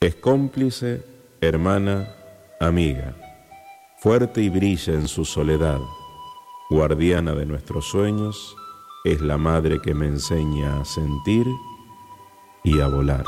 Es 0.00 0.14
cómplice, 0.14 1.04
hermana, 1.40 2.08
amiga, 2.60 3.14
fuerte 4.00 4.40
y 4.40 4.48
brilla 4.48 4.94
en 4.94 5.08
su 5.08 5.24
soledad, 5.24 5.80
guardiana 6.70 7.34
de 7.34 7.46
nuestros 7.46 7.86
sueños 7.86 8.56
es 9.04 9.20
la 9.20 9.38
madre 9.38 9.80
que 9.80 9.94
me 9.94 10.06
enseña 10.06 10.80
a 10.80 10.84
sentir 10.84 11.46
y 12.64 12.80
a 12.80 12.88
volar. 12.88 13.24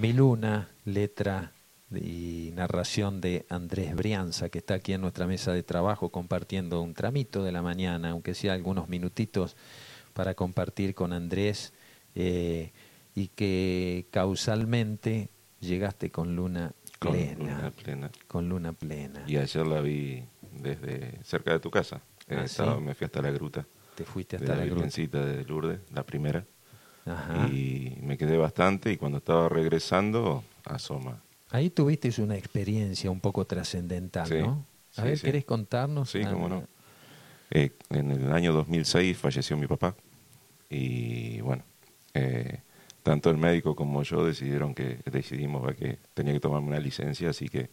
Mi 0.00 0.14
Luna, 0.14 0.66
letra 0.86 1.52
y 1.94 2.52
narración 2.54 3.20
de 3.20 3.44
Andrés 3.50 3.94
Brianza, 3.94 4.48
que 4.48 4.56
está 4.56 4.72
aquí 4.74 4.94
en 4.94 5.02
nuestra 5.02 5.26
mesa 5.26 5.52
de 5.52 5.62
trabajo 5.62 6.08
compartiendo 6.08 6.80
un 6.80 6.94
tramito 6.94 7.44
de 7.44 7.52
la 7.52 7.60
mañana, 7.60 8.10
aunque 8.10 8.34
sea 8.34 8.54
algunos 8.54 8.88
minutitos 8.88 9.56
para 10.14 10.32
compartir 10.34 10.94
con 10.94 11.12
Andrés 11.12 11.74
eh, 12.14 12.72
y 13.14 13.28
que 13.28 14.06
causalmente 14.10 15.28
llegaste 15.60 16.10
con 16.10 16.34
Luna 16.34 16.72
plena. 16.98 17.36
Con 17.36 17.46
luna 17.48 17.70
plena. 17.70 18.10
Con 18.26 18.48
luna 18.48 18.72
plena. 18.72 19.24
Y 19.26 19.36
ayer 19.36 19.66
la 19.66 19.82
vi 19.82 20.24
desde 20.62 21.22
cerca 21.24 21.52
de 21.52 21.60
tu 21.60 21.70
casa. 21.70 22.00
Ah, 22.26 22.44
Estaba- 22.44 22.76
¿sí? 22.76 22.80
Me 22.80 22.94
fui 22.94 23.04
hasta 23.04 23.20
la 23.20 23.32
gruta 23.32 23.66
Te 23.96 24.04
fuiste 24.04 24.38
de 24.38 24.44
hasta 24.44 24.54
la 24.56 24.64
la 24.64 24.70
gruta. 24.70 25.18
De 25.18 25.44
Lourdes, 25.44 25.80
la 25.92 26.04
primera. 26.04 26.46
Ajá. 27.12 27.48
Y 27.48 27.96
me 28.02 28.16
quedé 28.18 28.36
bastante 28.36 28.92
y 28.92 28.96
cuando 28.96 29.18
estaba 29.18 29.48
regresando, 29.48 30.42
asoma. 30.64 31.20
Ahí 31.50 31.70
tuviste 31.70 32.10
una 32.22 32.36
experiencia 32.36 33.10
un 33.10 33.20
poco 33.20 33.44
trascendental, 33.44 34.28
Sí, 34.28 34.38
¿no? 34.38 34.64
A 34.96 35.02
sí, 35.02 35.08
ver, 35.08 35.18
sí. 35.18 35.24
¿querés 35.26 35.44
contarnos? 35.44 36.10
Sí, 36.10 36.22
Ah, 36.24 36.30
cómo 36.32 36.48
no. 36.48 36.62
Eh, 37.50 37.72
en 37.90 38.12
el 38.12 38.32
año 38.32 38.52
2006 38.52 39.16
falleció 39.18 39.56
mi 39.56 39.66
papá 39.66 39.94
y 40.68 41.40
bueno, 41.40 41.64
eh, 42.14 42.60
tanto 43.02 43.30
el 43.30 43.38
médico 43.38 43.74
como 43.74 44.02
yo 44.04 44.24
decidieron 44.24 44.72
que 44.74 44.98
decidimos 45.10 45.74
que 45.74 45.98
tenía 46.14 46.32
que 46.32 46.40
tomarme 46.40 46.68
una 46.68 46.78
licencia, 46.78 47.30
así 47.30 47.48
que 47.48 47.68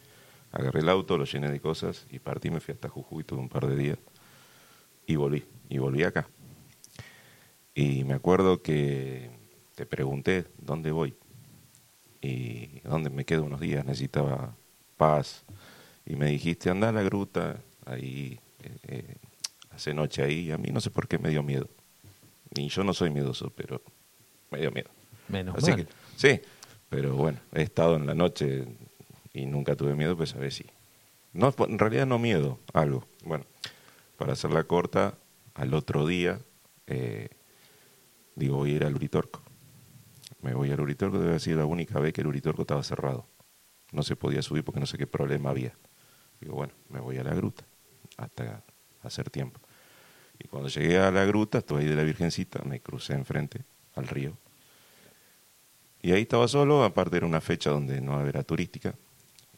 agarré 0.51 0.79
el 0.79 0.89
auto, 0.89 1.17
lo 1.17 1.25
llené 1.25 1.51
de 1.51 1.59
cosas 1.59 2.07
y 2.09 2.17
partí, 2.17 2.49
me 2.49 2.59
fui 2.59 2.73
hasta 2.73 2.89
Jujuy, 2.89 3.23
tuve 3.23 3.39
un 3.41 3.49
par 3.49 3.67
de 3.67 3.75
días 3.75 3.97
y 5.05 5.15
volví, 5.15 5.43
y 5.69 5.77
volví 5.77 6.03
acá. 6.03 6.27
Y 7.77 8.05
me 8.05 8.15
acuerdo 8.15 8.63
que 8.63 9.29
te 9.75 9.85
pregunté 9.85 10.45
dónde 10.57 10.89
voy 10.89 11.13
y 12.23 12.79
dónde 12.79 13.11
me 13.11 13.23
quedo 13.23 13.43
unos 13.43 13.59
días, 13.59 13.85
necesitaba 13.85 14.55
paz. 14.97 15.45
Y 16.03 16.15
me 16.15 16.25
dijiste, 16.25 16.71
anda 16.71 16.89
a 16.89 16.91
la 16.91 17.03
gruta, 17.03 17.61
ahí, 17.85 18.39
eh, 18.63 18.77
eh, 18.87 19.15
hace 19.69 19.93
noche 19.93 20.23
ahí, 20.23 20.47
y 20.47 20.51
a 20.51 20.57
mí 20.57 20.71
no 20.71 20.81
sé 20.81 20.89
por 20.89 21.07
qué 21.07 21.19
me 21.19 21.29
dio 21.29 21.43
miedo. 21.43 21.69
Y 22.55 22.67
yo 22.67 22.83
no 22.83 22.95
soy 22.95 23.11
miedoso, 23.11 23.51
pero 23.55 23.83
me 24.49 24.59
dio 24.59 24.71
miedo. 24.71 24.89
Menos 25.27 25.55
Así 25.57 25.69
mal. 25.69 25.85
que, 25.85 25.91
sí, 26.15 26.41
pero 26.89 27.13
bueno, 27.13 27.37
he 27.53 27.61
estado 27.61 27.95
en 27.97 28.07
la 28.07 28.15
noche 28.15 28.65
y 29.33 29.45
nunca 29.45 29.75
tuve 29.75 29.93
miedo, 29.93 30.17
pues 30.17 30.33
a 30.33 30.39
ver 30.39 30.51
si. 30.51 30.65
No, 31.31 31.53
en 31.55 31.77
realidad 31.77 32.07
no 32.07 32.17
miedo, 32.17 32.57
algo. 32.73 33.05
Bueno, 33.23 33.45
para 34.17 34.33
hacerla 34.33 34.63
corta, 34.63 35.13
al 35.53 35.75
otro 35.75 36.07
día, 36.07 36.39
eh, 36.87 37.29
digo, 38.37 38.57
voy 38.57 38.71
a 38.71 38.75
ir 38.75 38.85
al 38.85 38.95
Uritorco. 38.95 39.41
Me 40.41 40.53
voy 40.53 40.71
al 40.71 40.79
Uritorco, 40.79 41.17
debe 41.17 41.35
haber 41.35 41.47
la 41.47 41.65
única 41.65 41.99
vez 41.99 42.13
que 42.13 42.21
el 42.21 42.27
Uritorco 42.27 42.61
estaba 42.61 42.83
cerrado. 42.83 43.27
No 43.91 44.03
se 44.03 44.15
podía 44.15 44.41
subir 44.41 44.63
porque 44.63 44.79
no 44.79 44.85
sé 44.85 44.97
qué 44.97 45.07
problema 45.07 45.49
había. 45.49 45.73
Digo, 46.39 46.55
bueno, 46.55 46.73
me 46.89 46.99
voy 46.99 47.17
a 47.17 47.23
la 47.23 47.33
gruta 47.33 47.65
hasta 48.17 48.63
hacer 49.01 49.29
tiempo. 49.29 49.59
Y 50.39 50.47
cuando 50.47 50.69
llegué 50.69 50.99
a 50.99 51.09
la 51.09 51.25
gruta, 51.25 51.57
estuve 51.57 51.81
ahí 51.81 51.87
de 51.87 51.95
la 51.95 52.03
Virgencita, 52.03 52.63
me 52.63 52.79
crucé 52.79 53.13
enfrente 53.13 53.65
al 53.95 54.07
río. 54.07 54.37
Y 56.01 56.11
ahí 56.11 56.21
estaba 56.21 56.47
solo, 56.47 56.83
aparte 56.83 57.17
era 57.17 57.25
una 57.25 57.41
fecha 57.41 57.71
donde 57.71 58.01
no 58.01 58.25
era 58.27 58.43
turística. 58.43 58.93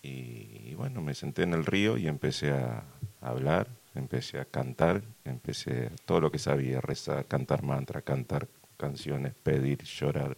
Y, 0.02 0.74
bueno, 0.76 1.02
me 1.02 1.14
senté 1.14 1.44
en 1.44 1.54
el 1.54 1.66
río 1.66 1.98
y 1.98 2.08
empecé 2.08 2.52
a 2.52 2.86
hablar, 3.20 3.68
empecé 3.94 4.40
a 4.40 4.46
cantar, 4.46 5.04
empecé 5.26 5.92
todo 6.06 6.22
lo 6.22 6.32
que 6.32 6.40
sabía, 6.40 6.80
rezar, 6.80 7.26
cantar 7.26 7.64
mantra, 7.64 8.02
cantar 8.02 8.48
canciones, 8.80 9.34
pedir, 9.44 9.84
llorar, 9.84 10.36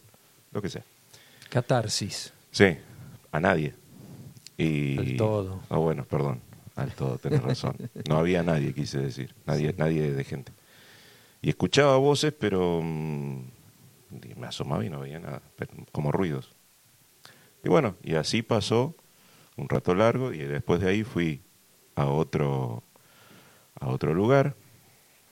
lo 0.52 0.62
que 0.62 0.70
sea. 0.70 0.84
Catarsis. 1.50 2.34
Sí, 2.52 2.76
a 3.32 3.40
nadie. 3.40 3.74
Y, 4.58 4.98
Al 4.98 5.16
todo. 5.18 5.62
Ah, 5.70 5.78
bueno, 5.78 6.04
perdón, 6.06 6.42
al 6.76 6.92
todo, 6.94 7.18
tenés 7.20 7.42
razón. 7.44 7.78
No 8.10 8.18
había 8.18 8.44
nadie, 8.44 8.74
quise 8.74 9.00
decir, 9.00 9.34
nadie, 9.46 9.74
nadie 9.78 10.12
de 10.12 10.24
gente. 10.24 10.52
Y 11.42 11.50
escuchaba 11.50 11.98
voces, 11.98 12.34
pero 12.38 12.82
mm, 12.84 13.42
me 14.38 14.48
asomaba 14.48 14.84
y 14.86 14.90
no 14.90 15.00
veía 15.00 15.20
nada, 15.20 15.42
pero 15.56 15.72
como 15.92 16.12
ruidos. 16.12 16.50
Y 17.64 17.70
bueno, 17.70 17.96
y 18.04 18.16
así 18.16 18.42
pasó 18.42 18.96
un 19.56 19.70
rato 19.70 19.94
largo 19.94 20.34
y 20.34 20.40
después 20.40 20.82
de 20.82 20.90
ahí 20.90 21.04
fui 21.04 21.42
a 21.96 22.06
otro, 22.08 22.84
a 23.80 23.88
otro 23.88 24.14
lugar 24.14 24.56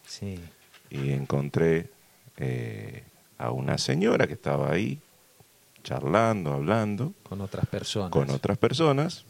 Sí. 0.06 0.40
y 0.90 1.12
encontré 1.12 1.90
eh, 2.40 3.04
a 3.38 3.52
una 3.52 3.78
señora 3.78 4.28
que 4.28 4.34
estaba 4.34 4.72
ahí 4.72 5.00
charlando, 5.84 6.54
hablando 6.54 7.14
Con 7.24 7.42
otras 7.42 7.66
personas. 7.68 8.12
con 8.12 8.30
otras 8.30 8.58
personas 8.58 9.26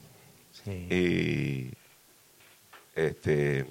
Sí. 0.63 0.71
y 0.71 1.71
este 2.95 3.65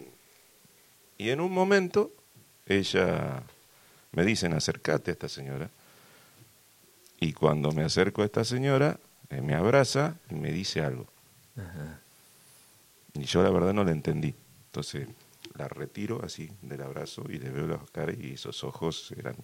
y 1.18 1.30
en 1.30 1.40
un 1.40 1.52
momento 1.52 2.12
ella 2.66 3.42
me 4.12 4.24
dicen 4.24 4.52
acércate 4.54 5.10
a 5.10 5.14
esta 5.14 5.28
señora 5.28 5.68
y 7.20 7.32
cuando 7.32 7.72
me 7.72 7.82
acerco 7.82 8.22
a 8.22 8.24
esta 8.26 8.44
señora 8.44 8.98
eh, 9.30 9.42
me 9.42 9.54
abraza 9.54 10.14
y 10.30 10.34
me 10.34 10.52
dice 10.52 10.80
algo 10.82 11.06
Ajá. 11.56 11.98
y 13.14 13.24
yo 13.24 13.42
la 13.42 13.50
verdad 13.50 13.74
no 13.74 13.82
la 13.84 13.90
entendí 13.90 14.34
entonces 14.66 15.08
la 15.58 15.68
retiro 15.68 16.24
así 16.24 16.50
del 16.62 16.80
abrazo 16.82 17.24
y 17.28 17.38
le 17.38 17.50
veo 17.50 17.66
las 17.66 17.90
caras 17.90 18.16
y 18.18 18.32
esos 18.34 18.62
ojos 18.64 19.12
eran 19.16 19.36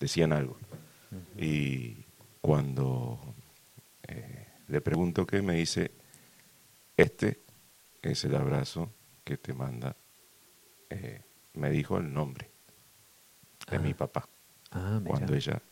decían 0.00 0.32
algo 0.32 0.56
y 1.38 2.04
cuando 2.40 3.18
eh, 4.08 4.48
le 4.68 4.80
pregunto 4.80 5.24
qué, 5.26 5.40
me 5.42 5.54
dice, 5.54 5.92
este 6.96 7.40
es 8.02 8.24
el 8.24 8.34
abrazo 8.34 8.90
que 9.22 9.36
te 9.36 9.52
manda, 9.54 9.94
eh, 10.90 11.22
me 11.54 11.70
dijo 11.70 11.98
el 11.98 12.12
nombre 12.12 12.50
de 13.70 13.76
Ah. 13.76 13.80
mi 13.80 13.94
papá, 13.94 14.28
Ah, 14.72 15.00
cuando 15.06 15.34
ella 15.34 15.62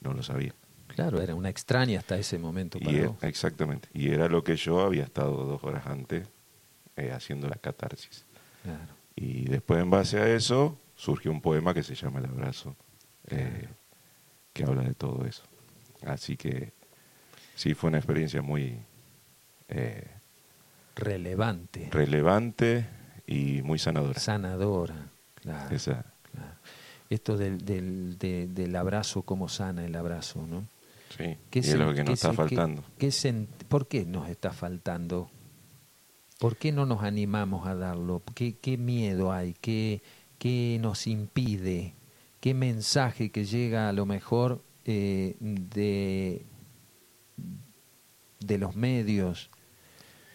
no 0.00 0.12
lo 0.12 0.22
sabía. 0.24 0.54
Claro, 0.88 1.20
era 1.20 1.34
una 1.36 1.48
extraña 1.50 2.00
hasta 2.00 2.16
ese 2.18 2.36
momento 2.38 2.78
Y 2.78 2.84
para 2.84 2.96
e- 2.98 3.14
exactamente, 3.22 3.88
y 3.94 4.08
era 4.10 4.28
lo 4.28 4.42
que 4.42 4.56
yo 4.56 4.80
había 4.80 5.04
estado 5.04 5.44
dos 5.44 5.62
horas 5.62 5.86
antes 5.86 6.28
eh, 6.96 7.10
haciendo 7.12 7.48
la 7.48 7.56
catarsis. 7.56 8.24
Claro. 8.62 8.92
Y 9.16 9.44
después 9.44 9.80
en 9.80 9.90
base 9.90 10.18
a 10.18 10.28
eso 10.28 10.78
surgió 10.96 11.30
un 11.30 11.40
poema 11.40 11.74
que 11.74 11.82
se 11.82 11.94
llama 11.94 12.20
El 12.20 12.26
abrazo, 12.26 12.76
eh, 13.28 13.68
que 14.52 14.64
habla 14.64 14.82
de 14.82 14.94
todo 14.94 15.24
eso. 15.26 15.42
Así 16.06 16.36
que 16.36 16.72
sí, 17.54 17.74
fue 17.74 17.88
una 17.88 17.98
experiencia 17.98 18.42
muy 18.42 18.78
eh, 19.68 20.06
Relevante. 20.96 21.88
relevante 21.90 22.86
y 23.26 23.62
muy 23.62 23.78
sanadora. 23.78 24.18
sanadora. 24.20 25.08
Claro, 25.36 25.74
Esa, 25.74 26.04
claro. 26.32 26.54
Esto 27.10 27.36
del, 27.36 27.64
del, 27.64 28.16
de- 28.18 28.46
del 28.46 28.74
abrazo, 28.76 29.22
cómo 29.22 29.48
sana 29.48 29.84
el 29.84 29.94
abrazo, 29.96 30.46
¿no? 30.46 30.64
sí, 31.16 31.36
¿Qué 31.50 31.58
y 31.58 31.62
es 31.62 31.74
lo 31.74 31.92
que 31.94 32.02
nos 32.04 32.14
está 32.14 32.30
qué- 32.30 32.36
faltando. 32.36 32.84
qué 32.98 33.10
¿Por 33.68 33.88
qué 33.88 34.04
nos 34.06 34.28
está 34.28 34.50
faltando? 34.52 35.30
¿Por 36.38 36.56
qué 36.56 36.72
no 36.72 36.86
nos 36.86 37.02
animamos 37.02 37.66
a 37.66 37.74
darlo? 37.74 38.22
¿Qué, 38.34 38.56
qué 38.58 38.76
miedo 38.76 39.32
hay? 39.32 39.54
¿Qué, 39.54 40.02
¿Qué 40.38 40.78
nos 40.80 41.06
impide? 41.06 41.94
¿Qué 42.40 42.54
mensaje 42.54 43.30
que 43.30 43.44
llega 43.44 43.88
a 43.88 43.92
lo 43.92 44.04
mejor 44.04 44.62
eh, 44.84 45.36
de, 45.40 46.44
de 48.40 48.58
los 48.58 48.76
medios 48.76 49.50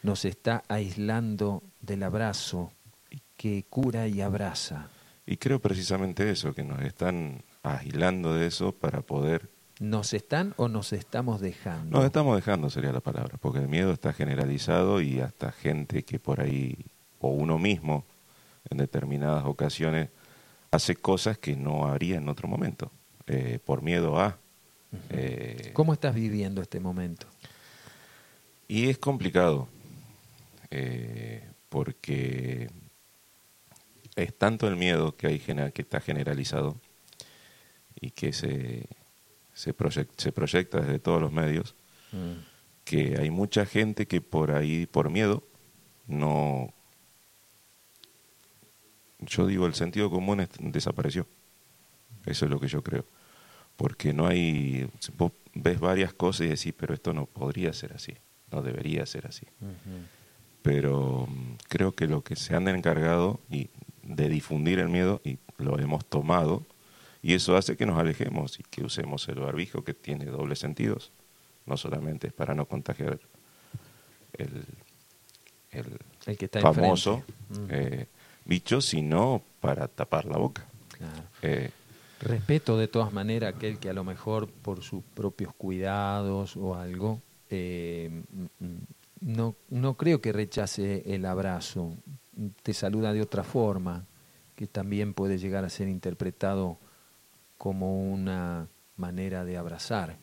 nos 0.02 0.26
está 0.26 0.64
aislando 0.68 1.62
del 1.82 2.04
abrazo 2.04 2.72
que 3.38 3.66
cura 3.70 4.08
y 4.08 4.22
abraza? 4.22 4.90
Y 5.26 5.38
creo 5.38 5.60
precisamente 5.60 6.32
eso, 6.32 6.56
que 6.56 6.64
nos 6.64 6.82
están 6.82 7.44
aislando 7.62 8.34
de 8.34 8.48
eso 8.48 8.72
para 8.72 9.02
poder... 9.02 9.59
¿Nos 9.80 10.14
están 10.14 10.54
o 10.58 10.68
nos 10.68 10.92
estamos 10.92 11.40
dejando? 11.40 11.98
Nos 11.98 12.06
estamos 12.06 12.36
dejando, 12.36 12.70
sería 12.70 12.92
la 12.92 13.00
palabra, 13.00 13.38
porque 13.40 13.60
el 13.60 13.70
miedo 13.70 13.94
está 13.94 14.12
generalizado 14.12 15.00
y 15.00 15.22
hasta 15.22 15.54
gente 15.54 16.04
que 16.04 16.20
por 16.20 16.42
ahí, 16.42 16.78
o 17.20 17.30
uno 17.30 17.58
mismo, 17.58 18.04
en 18.70 18.78
determinadas 18.78 19.46
ocasiones, 19.46 20.10
hace 20.72 20.98
cosas 20.98 21.38
que 21.38 21.56
no 21.56 21.86
haría 21.86 22.18
en 22.18 22.28
otro 22.28 22.50
momento, 22.50 22.92
eh, 23.26 23.60
por 23.64 23.82
miedo 23.82 24.20
a... 24.20 24.38
eh, 25.12 25.72
¿Cómo 25.74 25.94
estás 25.94 26.14
viviendo 26.14 26.62
este 26.62 26.82
momento? 26.82 27.28
Y 28.68 28.90
es 28.90 28.98
complicado, 28.98 29.70
eh, 30.72 31.48
porque 31.70 32.70
es 34.18 34.38
tanto 34.38 34.68
el 34.68 34.76
miedo 34.76 35.16
que, 35.16 35.28
hay, 35.28 35.40
que 35.40 35.82
está 35.82 36.02
generalizado 36.02 36.76
y 38.02 38.12
que 38.12 38.34
se, 38.34 38.86
se, 39.60 39.76
proyec- 39.76 40.08
se 40.16 40.32
proyecta 40.32 40.80
desde 40.80 41.00
todos 41.00 41.22
los 41.22 41.32
medios, 41.34 41.76
Mm. 42.14 42.42
que 42.86 43.18
hay 43.20 43.30
mucha 43.30 43.66
gente 43.66 44.08
que 44.08 44.22
por 44.22 44.52
ahí, 44.52 44.86
por 44.88 45.10
miedo, 45.10 45.44
no... 46.08 46.74
Yo 49.20 49.46
digo, 49.48 49.66
el 49.68 49.74
sentido 49.74 50.10
común 50.10 50.40
es- 50.40 50.50
desapareció. 50.60 51.28
Eso 52.26 52.46
es 52.46 52.52
lo 52.52 52.60
que 52.60 52.68
yo 52.68 52.82
creo. 52.82 53.06
Porque 53.76 54.14
no 54.14 54.28
hay... 54.28 54.90
Vos 55.18 55.34
ves 55.54 55.80
varias 55.80 56.14
cosas 56.14 56.46
y 56.46 56.50
decís, 56.50 56.74
pero 56.76 56.94
esto 56.94 57.14
no 57.14 57.26
podría 57.26 57.74
ser 57.74 57.94
así, 57.94 58.14
no 58.52 58.62
debería 58.62 59.06
ser 59.06 59.28
así. 59.28 59.46
Pero 60.62 61.28
mm, 61.30 61.56
creo 61.68 61.94
que 61.96 62.08
lo 62.08 62.24
que 62.24 62.36
se 62.36 62.56
han 62.56 62.68
encargado 62.70 63.40
y 63.50 63.70
de 64.04 64.30
difundir 64.30 64.80
el 64.80 64.90
miedo 64.90 65.22
y 65.24 65.38
lo 65.58 65.78
hemos 65.80 66.06
tomado 66.06 66.66
y 67.22 67.34
eso 67.34 67.58
hace 67.58 67.76
que 67.76 67.86
nos 67.86 68.00
alejemos 68.00 68.60
y 68.60 68.64
que 68.64 68.84
usemos 68.84 69.28
el 69.28 69.40
barbijo 69.40 69.84
que 69.84 69.94
tiene 69.94 70.26
dobles 70.26 70.60
sentidos. 70.60 71.12
no 71.66 71.78
solamente 71.78 72.28
es 72.28 72.34
para 72.34 72.56
no 72.56 72.66
contagiar 72.66 73.20
el, 74.34 74.66
el, 75.72 76.38
que 76.38 76.46
está 76.46 76.62
famoso 76.62 77.24
mm. 77.50 77.66
eh, 77.70 78.08
bicho, 78.46 78.82
sino 78.82 79.42
para 79.60 79.88
tapar 79.88 80.26
la 80.26 80.38
boca. 80.38 80.66
Eh, 81.42 81.70
Respeto 82.22 82.78
de 82.78 82.88
todas 82.88 83.14
maneras 83.14 83.56
aquel 83.56 83.80
que 83.80 83.90
a 83.90 83.94
lo 83.94 84.04
mejor 84.04 84.48
por 84.50 84.84
sus 84.84 85.04
propios 85.14 85.54
cuidados 85.54 86.58
o 86.58 86.76
algo, 86.76 87.22
eh, 87.50 88.24
no, 89.22 89.56
no 89.70 89.94
creo 89.96 90.20
que 90.20 90.34
rechace 90.34 91.04
el 91.06 91.26
abrazo, 91.26 91.96
te 92.62 92.74
saluda 92.74 93.14
de 93.14 93.22
otra 93.22 93.44
forma, 93.44 94.06
que 94.56 94.68
también 94.68 95.14
puede 95.14 95.38
llegar 95.38 95.64
a 95.64 95.70
ser 95.70 95.88
interpretado 95.88 96.78
como 97.60 98.10
una 98.10 98.70
manera 98.96 99.44
de 99.44 99.58
abrazar 99.58 100.18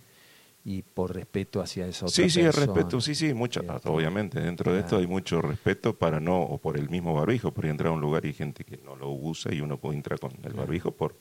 y 0.64 0.82
por 0.82 1.14
respeto 1.14 1.60
hacia 1.60 1.86
esa 1.86 2.06
otra 2.06 2.14
sí, 2.16 2.30
sí, 2.30 2.40
el 2.40 2.52
respeto, 2.52 3.00
sí, 3.00 3.14
sí, 3.14 3.34
mucho, 3.34 3.60
obviamente, 3.84 4.40
dentro 4.40 4.72
de 4.72 4.80
esto 4.80 4.96
hay 4.96 5.06
mucho 5.06 5.42
respeto 5.42 5.96
para 5.96 6.18
no, 6.18 6.40
o 6.40 6.58
por 6.58 6.78
el 6.78 6.88
mismo 6.88 7.14
barbijo, 7.14 7.52
por 7.52 7.66
entrar 7.66 7.90
a 7.90 7.92
un 7.92 8.00
lugar 8.00 8.24
y 8.24 8.28
hay 8.28 8.34
gente 8.34 8.64
que 8.64 8.78
no 8.78 8.96
lo 8.96 9.10
usa 9.10 9.54
y 9.54 9.60
uno 9.60 9.78
puede 9.78 9.96
entrar 9.96 10.18
con 10.18 10.32
el 10.42 10.54
barbijo 10.54 10.90
por, 10.90 11.14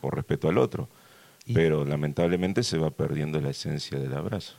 por 0.00 0.14
respeto 0.14 0.48
al 0.48 0.56
otro. 0.56 0.88
Pero 1.52 1.84
lamentablemente 1.84 2.62
se 2.62 2.78
va 2.78 2.90
perdiendo 2.90 3.40
la 3.40 3.50
esencia 3.50 3.98
del 3.98 4.14
abrazo. 4.14 4.54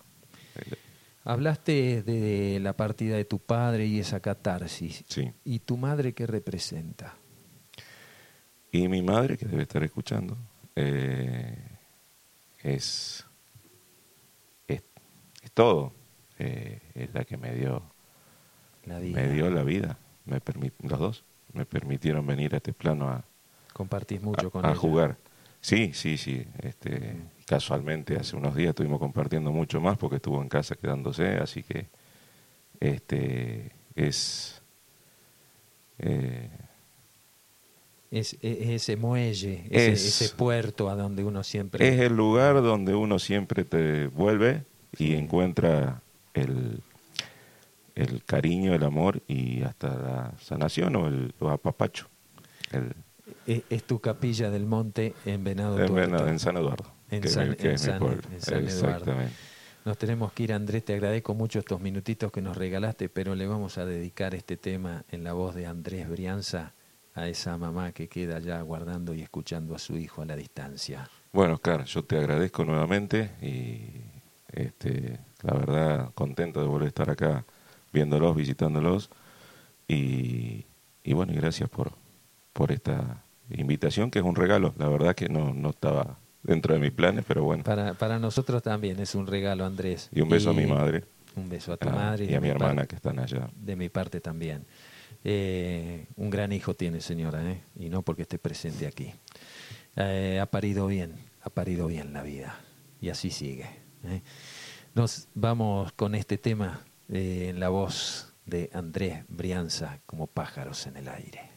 Hablaste 1.24 2.04
de 2.04 2.60
la 2.60 2.76
partida 2.76 3.16
de 3.16 3.24
tu 3.24 3.40
padre 3.40 3.86
y 3.86 4.00
esa 4.00 4.20
catarsis. 4.20 5.06
Sí. 5.08 5.32
¿Y 5.46 5.60
tu 5.60 5.78
madre 5.78 6.14
qué 6.14 6.28
representa? 6.28 7.16
Y 8.72 8.88
mi 8.90 9.02
madre, 9.02 9.38
que 9.38 9.46
debe 9.46 9.64
estar 9.64 9.84
escuchando, 9.84 10.38
eh, 10.76 11.58
es 12.64 13.26
todo. 15.54 15.94
Eh, 16.40 16.80
es 16.96 17.14
la 17.14 17.24
que 17.26 17.38
me 17.38 17.54
dio 17.54 17.84
la 18.86 19.00
vida. 19.00 19.22
Me 19.22 19.30
dio 19.30 19.50
la 19.50 19.64
vida. 19.64 19.98
Me 20.26 20.42
los 20.82 21.00
dos 21.00 21.24
me 21.54 21.66
permitieron 21.66 22.26
venir 22.26 22.54
a 22.54 22.58
este 22.58 22.74
plano 22.74 23.10
a 23.10 23.24
mucho 24.22 24.52
con 24.52 24.66
a 24.66 24.76
jugar. 24.76 25.18
Sí, 25.60 25.92
sí, 25.94 26.18
sí. 26.18 26.46
Este, 26.62 27.16
casualmente 27.46 28.16
hace 28.16 28.36
unos 28.36 28.56
días 28.56 28.70
estuvimos 28.70 29.00
compartiendo 29.00 29.52
mucho 29.52 29.80
más 29.82 29.98
porque 29.98 30.18
estuvo 30.18 30.42
en 30.42 30.50
casa 30.50 30.76
quedándose, 30.76 31.38
así 31.38 31.64
que 31.64 31.88
este 32.80 33.72
es 33.96 34.62
eh, 36.00 36.50
es, 38.12 38.38
ese 38.42 38.98
muelle, 38.98 39.66
ese, 39.70 39.94
ese, 39.94 40.36
puerto 40.36 40.90
a 40.90 40.96
donde 40.96 41.24
uno 41.24 41.44
siempre... 41.44 41.88
Es 41.88 42.00
el 42.02 42.16
lugar 42.16 42.62
donde 42.62 42.94
uno 42.94 43.20
siempre 43.20 43.64
te 43.64 44.08
vuelve 44.08 44.66
y 44.98 45.14
encuentra 45.14 46.02
el, 46.34 46.82
el 47.96 48.24
cariño, 48.26 48.76
el 48.76 48.84
amor 48.84 49.22
y 49.28 49.64
hasta 49.64 49.88
la 49.88 50.34
sanación 50.42 50.96
o 50.98 51.08
el 51.08 51.34
apapacho. 51.40 52.10
El, 52.72 52.94
es, 53.48 53.84
tu 53.84 54.00
capilla 54.00 54.50
del 54.50 54.66
monte 54.66 55.14
en 55.26 55.44
Venado 55.46 55.80
en, 55.80 56.38
San 56.40 56.58
Eduardo. 56.58 56.92
En, 57.10 57.28
San, 57.28 57.56
Eduardo. 57.60 59.14
Nos 59.86 59.98
tenemos 59.98 60.34
que 60.34 60.44
ir, 60.44 60.54
Andrés. 60.54 60.84
Te 60.84 60.94
agradezco 60.94 61.34
mucho 61.34 61.60
estos 61.60 61.80
minutitos 61.80 62.32
que 62.32 62.42
nos 62.42 62.58
regalaste, 62.58 63.10
pero 63.10 63.36
le 63.36 63.48
vamos 63.48 63.78
a 63.78 63.86
dedicar 63.86 64.36
este 64.36 64.58
tema 64.58 65.06
en 65.10 65.24
la 65.24 65.34
voz 65.34 65.56
de 65.56 65.66
Andrés 65.66 66.10
Brianza 66.10 66.74
a 67.14 67.28
esa 67.28 67.58
mamá 67.58 67.92
que 67.92 68.08
queda 68.08 68.38
allá 68.38 68.62
guardando 68.62 69.14
y 69.14 69.22
escuchando 69.22 69.76
a 69.76 69.80
su 69.80 69.98
hijo 69.98 70.22
a 70.22 70.26
la 70.26 70.36
distancia. 70.36 71.10
Bueno, 71.34 71.58
claro, 71.58 71.86
yo 71.86 72.04
te 72.04 72.18
agradezco 72.18 72.66
nuevamente 72.66 73.32
y 73.42 74.02
este, 74.52 75.20
la 75.44 75.54
verdad, 75.54 76.12
contento 76.14 76.62
de 76.62 76.68
volver 76.68 76.86
a 76.86 76.90
estar 76.90 77.10
acá 77.10 77.46
viéndolos, 77.94 78.36
visitándolos. 78.36 79.10
Y, 79.88 80.66
y 81.04 81.14
bueno, 81.14 81.34
y 81.34 81.36
gracias 81.36 81.70
por, 81.70 81.94
por 82.54 82.72
esta 82.72 83.24
invitación, 83.50 84.12
que 84.12 84.20
es 84.20 84.26
un 84.26 84.36
regalo. 84.36 84.74
La 84.78 84.88
verdad 84.88 85.16
que 85.16 85.30
no, 85.30 85.54
no 85.54 85.70
estaba 85.70 86.18
dentro 86.44 86.74
de 86.74 86.80
mis 86.80 86.92
planes, 86.92 87.26
pero 87.28 87.44
bueno. 87.44 87.64
Para, 87.64 87.94
para 87.94 88.20
nosotros 88.20 88.62
también 88.62 89.00
es 89.00 89.16
un 89.16 89.28
regalo, 89.28 89.66
Andrés. 89.66 90.10
Y 90.14 90.22
un 90.22 90.30
beso 90.30 90.52
a 90.52 90.54
mi 90.54 90.66
madre. 90.66 91.06
Un 91.36 91.50
beso 91.50 91.74
a 91.74 91.78
tu 91.78 91.90
madre. 91.90 92.26
Y, 92.26 92.34
a 92.34 92.42
mi 92.42 92.50
hermana 92.50 92.86
que 92.86 92.96
están 92.96 93.20
allá. 93.20 93.50
De 93.56 93.76
mi 93.76 93.90
parte 93.90 94.20
también. 94.20 94.66
Eh, 95.24 96.08
un 96.16 96.30
gran 96.30 96.52
hijo 96.52 96.74
tiene, 96.74 97.02
señora, 97.02 97.44
¿eh? 97.50 97.62
y 97.76 97.90
no 97.90 98.02
porque 98.02 98.24
esté 98.24 98.40
presente 98.40 98.88
aquí. 98.88 99.14
Eh, 99.96 100.40
ha 100.42 100.46
parido 100.46 100.88
bien, 100.88 101.16
ha 101.42 101.50
parido 101.50 101.88
bien 101.88 102.14
la 102.14 102.24
vida. 102.24 102.60
Y 103.00 103.10
así 103.10 103.30
sigue. 103.32 103.66
Nos 104.94 105.28
vamos 105.34 105.92
con 105.94 106.16
este 106.16 106.38
tema 106.38 106.86
en 107.10 107.60
la 107.60 107.70
voz 107.70 108.34
de 108.46 108.70
Andrés 108.74 109.24
Brianza 109.28 110.00
como 110.06 110.28
pájaros 110.28 110.86
en 110.88 110.98
el 110.98 111.08
aire. 111.08 111.50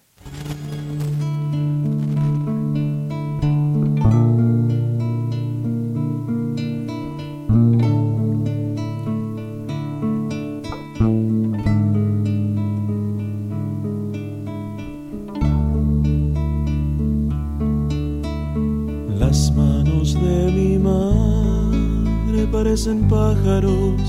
Parecen 22.84 23.08
pájaros 23.08 24.00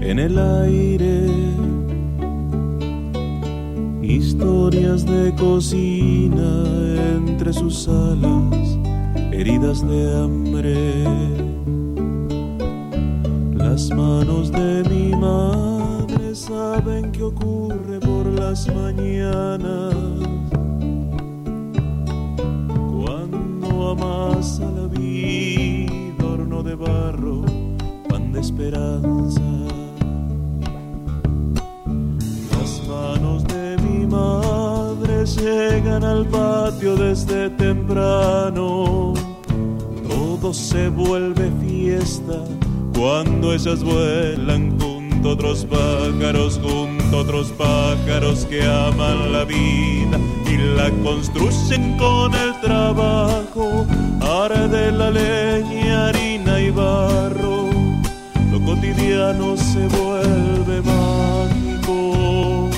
en 0.00 0.18
el 0.18 0.36
aire. 0.38 1.28
Historias 4.02 5.04
de 5.04 5.32
cocina 5.36 6.64
entre 7.14 7.52
sus 7.52 7.88
alas, 7.88 8.78
heridas 9.32 9.86
de 9.86 10.16
hambre. 10.16 11.04
Las 13.54 13.90
manos 13.90 14.50
de 14.50 14.82
mi 14.90 15.14
madre 15.14 16.34
saben 16.34 17.12
qué 17.12 17.22
ocurre 17.22 18.00
por 18.00 18.26
las 18.26 18.66
mañanas. 18.74 20.25
Esperanza. 28.38 29.40
Las 32.50 32.88
manos 32.88 33.44
de 33.44 33.76
mi 33.78 34.06
madre 34.06 35.24
llegan 35.24 36.04
al 36.04 36.26
patio 36.26 36.96
desde 36.96 37.50
temprano. 37.50 39.14
Todo 40.08 40.52
se 40.52 40.88
vuelve 40.88 41.50
fiesta 41.60 42.44
cuando 42.94 43.52
ellas 43.52 43.82
vuelan 43.82 44.78
junto 44.78 45.28
a 45.28 45.32
otros 45.32 45.66
pájaros, 45.66 46.60
junto 46.62 47.16
a 47.16 47.20
otros 47.20 47.48
pájaros 47.52 48.44
que 48.46 48.62
aman 48.62 49.32
la 49.32 49.44
vida 49.44 50.18
y 50.50 50.56
la 50.76 50.90
construyen 51.02 51.96
con 51.98 52.34
el 52.34 52.60
trabajo. 52.60 53.86
Arde 54.20 54.92
la 54.92 55.10
leña, 55.10 56.08
harina 56.08 56.60
y 56.60 56.70
barro 56.70 57.45
cotidiano 58.66 59.56
se 59.56 59.86
vuelve 59.86 60.82
mágico, 60.82 62.68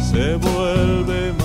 se 0.00 0.36
vuelve 0.36 1.32
mágico. 1.32 1.43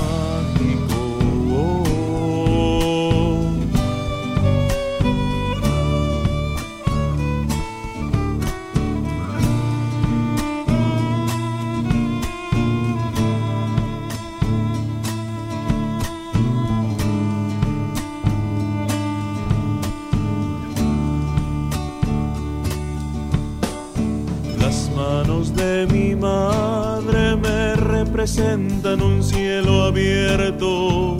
Presentan 28.19 29.01
un 29.01 29.23
cielo 29.23 29.83
abierto 29.83 31.17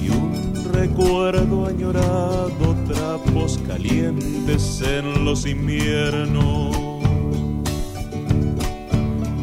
y 0.00 0.10
un 0.10 0.72
recuerdo 0.72 1.66
añorado, 1.66 2.76
trapos 2.86 3.58
calientes 3.66 4.80
en 4.80 5.24
los 5.24 5.44
inviernos. 5.44 6.76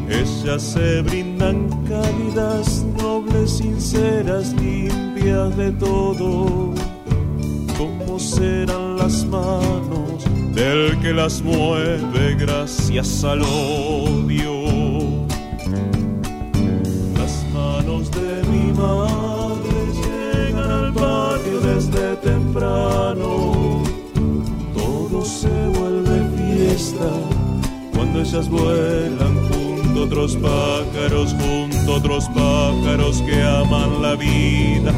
Ellas 0.08 0.62
se 0.62 1.02
brindan 1.02 1.68
cálidas, 1.86 2.86
nobles, 2.96 3.58
sinceras, 3.58 4.54
limpias 4.54 5.54
de 5.54 5.72
todo, 5.72 6.72
cómo 7.76 8.18
serán 8.18 8.96
las 8.96 9.26
manos 9.26 10.24
del 10.54 10.98
que 11.02 11.12
las 11.12 11.42
mueve 11.42 12.34
gracias 12.38 13.24
al 13.24 13.42
odio. 13.42 14.61
Madre 18.82 19.80
llegan 20.00 20.70
al 20.70 20.92
patio 20.92 21.60
desde 21.60 22.16
temprano. 22.16 23.82
Todo 24.74 25.24
se 25.24 25.68
vuelve 25.78 26.18
fiesta 26.36 27.10
cuando 27.94 28.20
ellas 28.20 28.48
vuelan 28.48 29.34
junto 29.48 30.00
a 30.00 30.04
otros 30.04 30.36
pájaros, 30.36 31.34
junto 31.40 31.94
otros 31.94 32.28
pájaros 32.34 33.22
que 33.22 33.42
aman 33.42 34.02
la 34.02 34.14
vida 34.16 34.92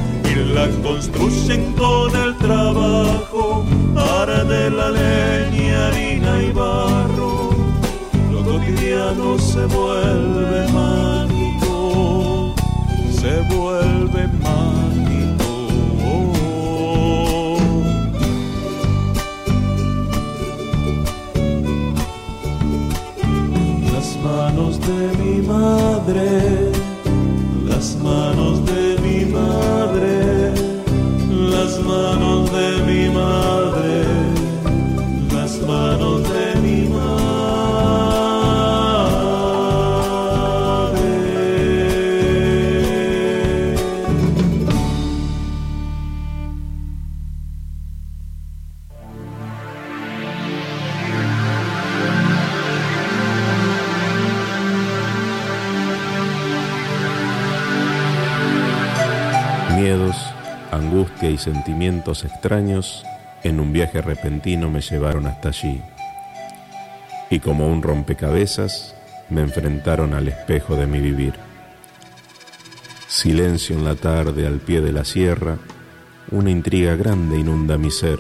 la 0.55 0.69
construyen 0.83 1.73
con 1.73 2.15
el 2.15 2.37
trabajo, 2.37 3.65
de 4.49 4.71
la 4.71 4.91
leña, 4.91 5.89
harina 5.89 6.43
y 6.43 6.53
barro. 6.53 7.51
Lo 8.33 8.43
cotidiano 8.45 9.39
se 9.39 9.65
vuelve 9.67 10.69
mágico, 10.73 11.14
se 13.25 13.41
vuelve 13.55 14.29
mágico. 14.43 15.53
Las 23.95 24.09
manos 24.23 24.79
de 24.89 25.01
mi 25.21 25.37
madre, 25.41 26.71
las 27.67 27.97
manos 27.97 28.24
extraños 62.13 63.05
en 63.43 63.61
un 63.61 63.73
viaje 63.73 64.03
repentino 64.03 64.71
me 64.71 64.81
llevaron 64.81 65.27
hasta 65.27 65.49
allí. 65.49 65.81
Y 67.31 67.41
como 67.41 67.69
un 67.69 67.83
rompecabezas, 67.83 68.95
me 69.31 69.41
enfrentaron 69.41 70.15
al 70.15 70.29
espejo 70.29 70.77
de 70.77 70.87
mi 70.87 71.01
vivir. 71.01 71.35
Silencio 73.09 73.77
en 73.77 73.85
la 73.85 73.95
tarde 73.95 74.47
al 74.47 74.61
pie 74.61 74.81
de 74.81 74.93
la 74.93 75.05
sierra, 75.05 75.59
una 76.31 76.51
intriga 76.51 76.95
grande 76.97 77.39
inunda 77.39 77.79
mi 77.79 77.91
ser. 77.91 78.19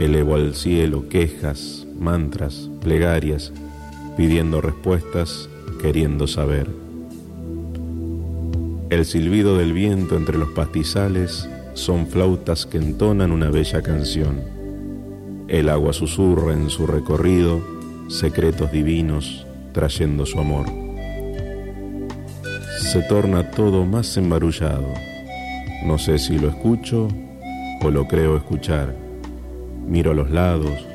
Elevo 0.00 0.34
al 0.34 0.54
cielo 0.54 1.08
quejas, 1.08 1.86
mantras, 1.98 2.68
plegarias, 2.80 3.52
pidiendo 4.16 4.60
respuestas, 4.60 5.48
queriendo 5.80 6.26
saber. 6.26 6.68
El 8.90 9.04
silbido 9.04 9.56
del 9.56 9.72
viento 9.72 10.16
entre 10.16 10.38
los 10.38 10.50
pastizales 10.50 11.48
son 11.74 12.06
flautas 12.06 12.66
que 12.66 12.78
entonan 12.78 13.32
una 13.32 13.50
bella 13.50 13.82
canción. 13.82 14.40
El 15.48 15.68
agua 15.68 15.92
susurra 15.92 16.52
en 16.52 16.70
su 16.70 16.86
recorrido 16.86 17.60
secretos 18.08 18.70
divinos 18.70 19.44
trayendo 19.72 20.24
su 20.24 20.38
amor. 20.38 20.66
Se 22.78 23.02
torna 23.02 23.50
todo 23.50 23.84
más 23.84 24.16
embarullado. 24.16 24.86
No 25.84 25.98
sé 25.98 26.18
si 26.18 26.38
lo 26.38 26.48
escucho 26.48 27.08
o 27.82 27.90
lo 27.90 28.06
creo 28.06 28.36
escuchar. 28.36 28.94
Miro 29.86 30.12
a 30.12 30.14
los 30.14 30.30
lados, 30.30 30.86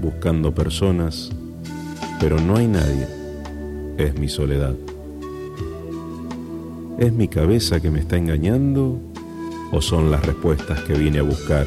buscando 0.00 0.54
personas, 0.54 1.30
pero 2.18 2.40
no 2.40 2.56
hay 2.56 2.66
nadie. 2.66 3.06
Es 3.98 4.18
mi 4.18 4.28
soledad. 4.28 4.74
¿Es 6.98 7.12
mi 7.12 7.28
cabeza 7.28 7.80
que 7.80 7.90
me 7.90 8.00
está 8.00 8.16
engañando 8.16 9.00
o 9.74 9.82
son 9.82 10.08
las 10.08 10.24
respuestas 10.24 10.80
que 10.82 10.94
vine 10.94 11.18
a 11.18 11.22
buscar? 11.22 11.66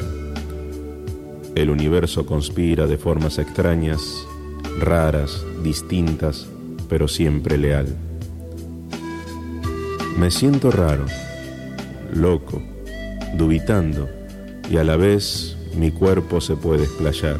El 1.54 1.68
universo 1.68 2.24
conspira 2.24 2.86
de 2.86 2.96
formas 2.96 3.38
extrañas, 3.38 4.00
raras, 4.78 5.44
distintas, 5.62 6.48
pero 6.88 7.06
siempre 7.06 7.58
leal. 7.58 7.94
Me 10.16 10.30
siento 10.30 10.70
raro, 10.70 11.04
loco, 12.14 12.62
dubitando 13.34 14.08
y 14.70 14.78
a 14.78 14.84
la 14.84 14.96
vez 14.96 15.58
mi 15.76 15.90
cuerpo 15.90 16.40
se 16.40 16.56
puede 16.56 16.84
explayar. 16.84 17.36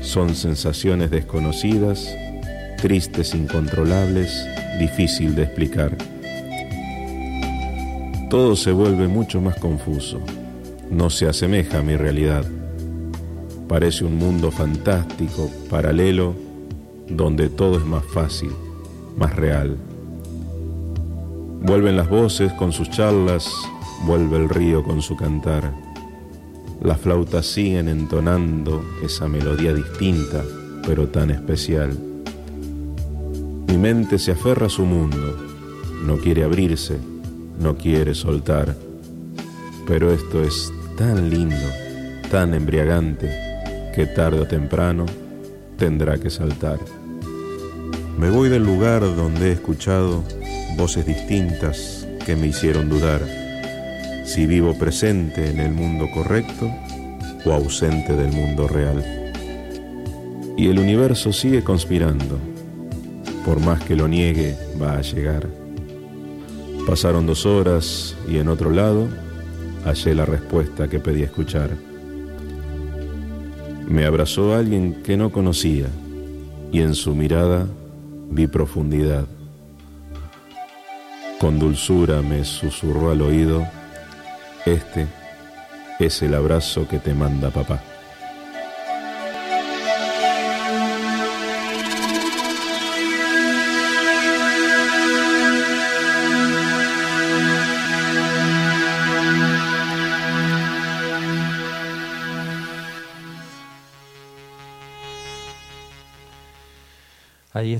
Son 0.00 0.34
sensaciones 0.34 1.10
desconocidas, 1.10 2.08
tristes, 2.80 3.34
incontrolables, 3.34 4.46
difícil 4.78 5.34
de 5.34 5.42
explicar 5.42 6.13
todo 8.34 8.56
se 8.56 8.72
vuelve 8.72 9.06
mucho 9.06 9.40
más 9.40 9.54
confuso. 9.60 10.18
No 10.90 11.08
se 11.08 11.28
asemeja 11.28 11.78
a 11.78 11.82
mi 11.82 11.94
realidad. 11.94 12.44
Parece 13.68 14.04
un 14.04 14.18
mundo 14.18 14.50
fantástico, 14.50 15.48
paralelo, 15.70 16.34
donde 17.08 17.48
todo 17.48 17.78
es 17.78 17.84
más 17.84 18.04
fácil, 18.06 18.50
más 19.16 19.36
real. 19.36 19.76
Vuelven 21.62 21.96
las 21.96 22.08
voces 22.08 22.52
con 22.54 22.72
sus 22.72 22.90
charlas, 22.90 23.48
vuelve 24.04 24.38
el 24.38 24.48
río 24.48 24.82
con 24.82 25.00
su 25.00 25.14
cantar. 25.14 25.72
Las 26.82 26.98
flautas 26.98 27.46
siguen 27.46 27.86
entonando 27.86 28.84
esa 29.04 29.28
melodía 29.28 29.72
distinta, 29.72 30.42
pero 30.84 31.06
tan 31.06 31.30
especial. 31.30 31.96
Mi 33.68 33.78
mente 33.78 34.18
se 34.18 34.32
aferra 34.32 34.66
a 34.66 34.70
su 34.70 34.84
mundo, 34.84 35.36
no 36.04 36.16
quiere 36.16 36.42
abrirse 36.42 37.13
no 37.58 37.76
quiere 37.76 38.14
soltar. 38.14 38.74
Pero 39.86 40.12
esto 40.12 40.42
es 40.42 40.72
tan 40.96 41.30
lindo, 41.30 41.68
tan 42.30 42.54
embriagante, 42.54 43.30
que 43.94 44.06
tarde 44.06 44.40
o 44.40 44.46
temprano 44.46 45.06
tendrá 45.76 46.18
que 46.18 46.30
saltar. 46.30 46.78
Me 48.18 48.30
voy 48.30 48.48
del 48.48 48.64
lugar 48.64 49.02
donde 49.02 49.48
he 49.48 49.52
escuchado 49.52 50.22
voces 50.76 51.06
distintas 51.06 52.06
que 52.24 52.36
me 52.36 52.46
hicieron 52.46 52.88
dudar 52.88 53.20
si 54.24 54.46
vivo 54.46 54.76
presente 54.76 55.50
en 55.50 55.60
el 55.60 55.72
mundo 55.72 56.06
correcto 56.12 56.70
o 57.44 57.52
ausente 57.52 58.16
del 58.16 58.32
mundo 58.32 58.66
real. 58.66 59.04
Y 60.56 60.68
el 60.68 60.78
universo 60.78 61.32
sigue 61.32 61.62
conspirando. 61.62 62.38
Por 63.44 63.60
más 63.60 63.82
que 63.82 63.96
lo 63.96 64.08
niegue, 64.08 64.56
va 64.80 64.96
a 64.96 65.02
llegar. 65.02 65.63
Pasaron 66.86 67.26
dos 67.26 67.46
horas 67.46 68.14
y 68.28 68.36
en 68.36 68.48
otro 68.48 68.70
lado 68.70 69.08
hallé 69.84 70.14
la 70.14 70.26
respuesta 70.26 70.88
que 70.88 70.98
pedí 71.00 71.22
escuchar. 71.22 71.70
Me 73.88 74.04
abrazó 74.04 74.54
alguien 74.54 75.02
que 75.02 75.16
no 75.16 75.30
conocía 75.30 75.86
y 76.72 76.80
en 76.80 76.94
su 76.94 77.14
mirada 77.14 77.66
vi 78.30 78.46
profundidad. 78.46 79.26
Con 81.40 81.58
dulzura 81.58 82.20
me 82.22 82.44
susurró 82.44 83.10
al 83.10 83.22
oído, 83.22 83.66
este 84.66 85.06
es 86.00 86.22
el 86.22 86.34
abrazo 86.34 86.86
que 86.86 86.98
te 86.98 87.14
manda 87.14 87.50
papá. 87.50 87.93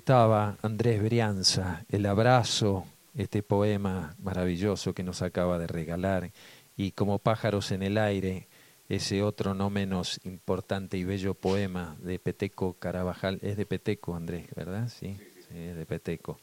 Estaba 0.05 0.59
Andrés 0.61 1.03
Brianza, 1.03 1.87
El 1.91 2.05
abrazo, 2.05 2.85
este 3.17 3.43
poema 3.43 4.15
maravilloso 4.23 4.93
que 4.93 5.03
nos 5.03 5.23
acaba 5.23 5.59
de 5.59 5.67
regalar, 5.67 6.31
y 6.77 6.91
como 6.91 7.19
pájaros 7.19 7.71
en 7.71 7.83
el 7.83 7.97
aire, 7.97 8.47
ese 8.91 9.23
otro 9.23 9.55
no 9.55 9.71
menos 9.71 10.21
importante 10.25 10.99
y 10.99 11.05
bello 11.05 11.33
poema 11.33 11.97
de 12.03 12.19
Peteco 12.19 12.75
Carabajal. 12.75 13.39
Es 13.41 13.57
de 13.57 13.65
Peteco, 13.65 14.15
Andrés, 14.15 14.45
¿verdad? 14.55 14.91
Sí, 14.91 15.17
es 15.55 15.75
de 15.75 15.87
Peteco. 15.87 16.39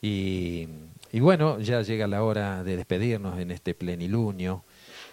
Y, 0.00 0.68
bueno, 1.14 1.58
ya 1.58 1.82
llega 1.82 2.06
la 2.06 2.22
hora 2.22 2.62
de 2.62 2.76
despedirnos 2.76 3.40
en 3.40 3.50
este 3.50 3.74
plenilunio. 3.74 4.62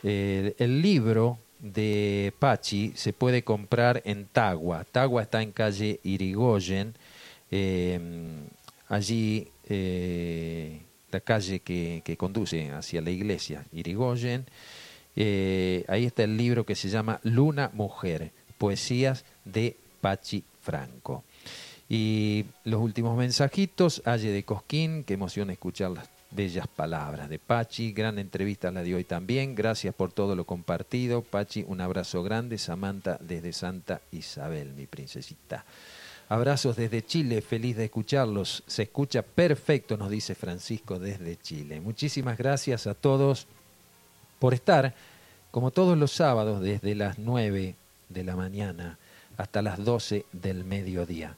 Eh, 0.03 0.53
el 0.59 0.83
libro 0.83 1.39
de 1.57 2.31
Pachi 2.37 2.91
se 2.95 3.11
puede 3.11 3.41
comprar 3.41 4.03
en 4.05 4.27
Tagua. 4.27 4.83
Tagua 4.83 5.23
está 5.23 5.41
en 5.41 5.51
calle 5.51 5.99
Irigoyen. 6.03 6.93
Eh, 7.51 7.99
allí 8.89 9.47
eh, 9.69 10.81
la 11.11 11.19
calle 11.21 11.59
que, 11.59 12.15
conduce 12.17 12.71
hacia 12.71 13.01
la 13.01 13.09
iglesia, 13.09 13.65
Irigoyen. 13.71 14.45
Eh, 15.15 15.83
ahí 15.87 16.05
está 16.05 16.23
el 16.23 16.37
libro 16.37 16.65
que 16.65 16.75
se 16.75 16.89
llama 16.89 17.19
Luna 17.23 17.71
Mujer, 17.73 18.31
poesías 18.57 19.25
de 19.45 19.75
Pachi 20.01 20.43
Franco. 20.61 21.23
Y 21.89 22.45
los 22.65 22.81
últimos 22.81 23.17
mensajitos, 23.17 24.01
Aye 24.05 24.31
de 24.31 24.43
Cosquín, 24.43 25.03
qué 25.05 25.13
emoción 25.13 25.49
escuchar 25.49 25.91
las 25.91 26.09
bellas 26.31 26.67
palabras 26.67 27.29
de 27.29 27.39
Pachi, 27.39 27.93
gran 27.93 28.19
entrevista 28.19 28.69
la 28.71 28.83
de 28.83 28.95
hoy 28.95 29.05
también, 29.05 29.55
gracias 29.55 29.95
por 29.95 30.11
todo 30.11 30.35
lo 30.35 30.45
compartido, 30.45 31.21
Pachi, 31.21 31.63
un 31.65 31.79
abrazo 31.79 32.21
grande, 32.21 32.57
Samantha 32.57 33.17
desde 33.21 33.53
Santa 33.53 34.01
Isabel, 34.11 34.73
mi 34.73 34.85
princesita. 34.87 35.63
Abrazos 36.29 36.75
desde 36.75 37.05
Chile, 37.05 37.41
feliz 37.41 37.77
de 37.77 37.85
escucharlos. 37.85 38.63
Se 38.67 38.83
escucha 38.83 39.21
perfecto, 39.21 39.95
nos 39.95 40.09
dice 40.09 40.35
Francisco 40.35 40.99
desde 40.99 41.37
Chile. 41.37 41.79
Muchísimas 41.79 42.37
gracias 42.37 42.85
a 42.85 42.93
todos 42.93 43.47
por 44.37 44.53
estar, 44.53 44.93
como 45.51 45.71
todos 45.71 45.97
los 45.97 46.11
sábados, 46.11 46.61
desde 46.61 46.95
las 46.95 47.17
9 47.17 47.75
de 48.09 48.23
la 48.23 48.35
mañana 48.35 48.97
hasta 49.37 49.61
las 49.61 49.83
12 49.83 50.25
del 50.33 50.65
mediodía. 50.65 51.37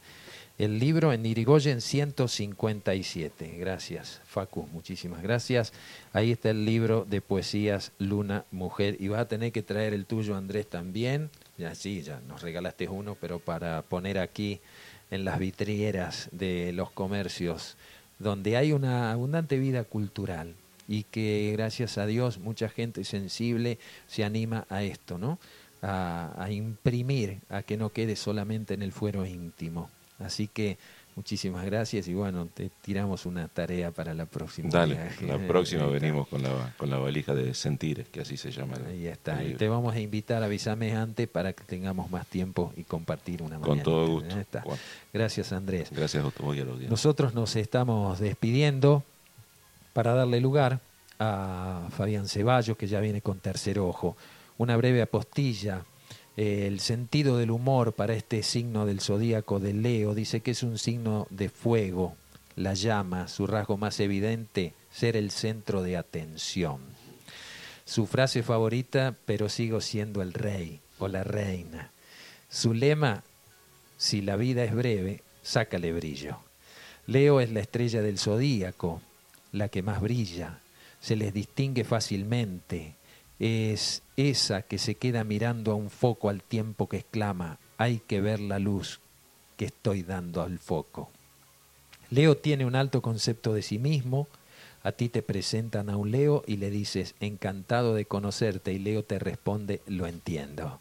El 0.58 0.78
libro 0.78 1.14
en 1.14 1.26
Irigoyen 1.26 1.80
157. 1.80 3.56
Gracias, 3.60 4.20
Facu, 4.26 4.68
muchísimas 4.74 5.22
gracias. 5.22 5.72
Ahí 6.12 6.32
está 6.32 6.50
el 6.50 6.66
libro 6.66 7.06
de 7.10 7.22
poesías 7.22 7.94
Luna 7.98 8.44
Mujer. 8.52 8.98
Y 9.00 9.08
vas 9.08 9.22
a 9.22 9.28
tener 9.30 9.54
que 9.54 9.64
traer 9.64 9.94
el 9.94 10.06
tuyo, 10.06 10.36
Andrés, 10.36 10.68
también. 10.68 11.30
Ya 11.58 11.76
sí, 11.76 12.02
ya 12.02 12.20
nos 12.28 12.42
regalaste 12.42 12.90
uno, 12.90 13.16
pero 13.22 13.40
para 13.40 13.84
poner 13.84 14.20
aquí 14.20 14.60
en 15.12 15.26
las 15.26 15.40
vitrieras 15.40 16.30
de 16.32 16.72
los 16.74 16.92
comercios, 16.92 17.78
donde 18.20 18.58
hay 18.58 18.74
una 18.74 19.12
abundante 19.12 19.58
vida 19.58 19.84
cultural 19.84 20.56
y 20.88 21.04
que 21.04 21.52
gracias 21.54 21.98
a 21.98 22.06
Dios 22.06 22.40
mucha 22.40 22.70
gente 22.70 23.04
sensible 23.04 23.78
se 24.08 24.24
anima 24.24 24.66
a 24.70 24.84
esto, 24.84 25.18
¿no? 25.18 25.40
A, 25.82 26.34
a 26.38 26.52
imprimir, 26.52 27.40
a 27.50 27.64
que 27.64 27.78
no 27.78 27.90
quede 27.90 28.16
solamente 28.16 28.74
en 28.74 28.82
el 28.82 28.92
fuero 28.92 29.26
íntimo. 29.26 29.90
Así 30.20 30.48
que 30.48 30.78
Muchísimas 31.16 31.66
gracias 31.66 32.08
y 32.08 32.14
bueno, 32.14 32.48
te 32.54 32.70
tiramos 32.82 33.26
una 33.26 33.48
tarea 33.48 33.92
para 33.92 34.14
la 34.14 34.26
próxima. 34.26 34.70
Dale, 34.70 34.98
la 35.22 35.38
próxima 35.48 35.86
venimos 35.88 36.28
con 36.28 36.42
la, 36.42 36.74
con 36.78 36.90
la 36.90 36.98
valija 36.98 37.36
de 37.36 37.54
sentires, 37.54 38.08
que 38.08 38.22
así 38.22 38.38
se 38.38 38.52
llama. 38.52 38.78
Ahí 38.88 39.08
está, 39.08 39.44
y 39.44 39.56
te 39.56 39.68
vamos 39.68 39.94
a 39.94 40.00
invitar, 40.00 40.42
avísame 40.44 40.96
antes 40.96 41.28
para 41.28 41.54
que 41.54 41.64
tengamos 41.66 42.10
más 42.10 42.26
tiempo 42.28 42.74
y 42.78 42.84
compartir 42.84 43.42
una 43.42 43.60
Con 43.60 43.84
todo 43.84 44.08
gusto. 44.08 44.36
Gracias 45.12 45.52
Andrés. 45.52 45.90
Gracias 45.92 46.24
a 46.24 46.56
y 46.56 46.60
a 46.62 46.66
Nosotros 46.90 47.34
nos 47.34 47.56
estamos 47.56 48.20
despidiendo 48.20 49.04
para 49.94 50.14
darle 50.14 50.40
lugar 50.40 50.80
a 51.20 51.90
Fabián 51.92 52.28
Ceballos, 52.28 52.78
que 52.78 52.88
ya 52.88 53.02
viene 53.02 53.22
con 53.22 53.40
tercer 53.40 53.80
ojo. 53.80 54.16
Una 54.58 54.78
breve 54.78 55.02
apostilla 55.02 55.84
el 56.40 56.80
sentido 56.80 57.38
del 57.38 57.52
humor 57.52 57.92
para 57.92 58.14
este 58.14 58.44
signo 58.44 58.86
del 58.86 59.02
zodíaco 59.02 59.60
de 59.60 59.74
Leo. 59.74 60.16
Dice 60.16 60.40
que 60.40 60.52
es 60.52 60.64
un 60.64 60.78
signo 60.78 61.28
de 61.30 61.50
fuego, 61.50 62.16
la 62.56 62.76
llama, 62.76 63.28
su 63.28 63.46
rasgo 63.46 63.76
más 63.76 64.00
evidente, 64.00 64.74
ser 64.90 65.18
el 65.18 65.32
centro 65.32 65.82
de 65.82 65.98
atención. 65.98 66.80
Su 67.84 68.08
frase 68.08 68.42
favorita, 68.42 69.18
pero 69.26 69.50
sigo 69.50 69.82
siendo 69.82 70.22
el 70.22 70.32
rey 70.32 70.80
o 70.98 71.10
la 71.10 71.26
reina. 71.26 71.92
Su 72.50 72.74
lema, 72.74 73.24
si 73.98 74.22
la 74.22 74.38
vida 74.38 74.64
es 74.64 74.74
breve, 74.74 75.24
sácale 75.42 75.92
brillo. 75.92 76.40
Leo 77.06 77.42
es 77.42 77.52
la 77.52 77.60
estrella 77.60 78.02
del 78.02 78.18
zodíaco, 78.18 79.02
la 79.52 79.68
que 79.68 79.84
más 79.84 80.00
brilla, 80.00 80.62
se 81.02 81.18
les 81.18 81.34
distingue 81.34 81.84
fácilmente, 81.84 82.96
es 83.40 84.04
esa 84.18 84.64
que 84.64 84.78
se 84.78 84.96
queda 84.96 85.24
mirando 85.24 85.72
a 85.72 85.76
un 85.76 85.90
foco 85.90 86.30
al 86.30 86.44
tiempo 86.44 86.88
que 86.90 86.98
exclama, 86.98 87.58
hay 87.78 88.00
que 88.00 88.22
ver 88.22 88.40
la 88.40 88.60
luz 88.60 89.00
que 89.58 89.66
estoy 89.66 90.04
dando 90.04 90.42
al 90.42 90.60
foco. 90.60 91.10
Leo 92.10 92.38
tiene 92.38 92.66
un 92.66 92.76
alto 92.76 93.02
concepto 93.02 93.54
de 93.54 93.62
sí 93.62 93.80
mismo, 93.80 94.28
a 94.84 94.92
ti 94.92 95.10
te 95.10 95.22
presentan 95.22 95.90
a 95.90 95.98
un 95.98 96.12
Leo 96.12 96.44
y 96.48 96.58
le 96.58 96.70
dices, 96.70 97.16
encantado 97.20 97.94
de 97.94 98.06
conocerte, 98.06 98.74
y 98.74 98.80
Leo 98.80 99.04
te 99.04 99.20
responde, 99.20 99.82
lo 99.88 100.08
entiendo. 100.08 100.80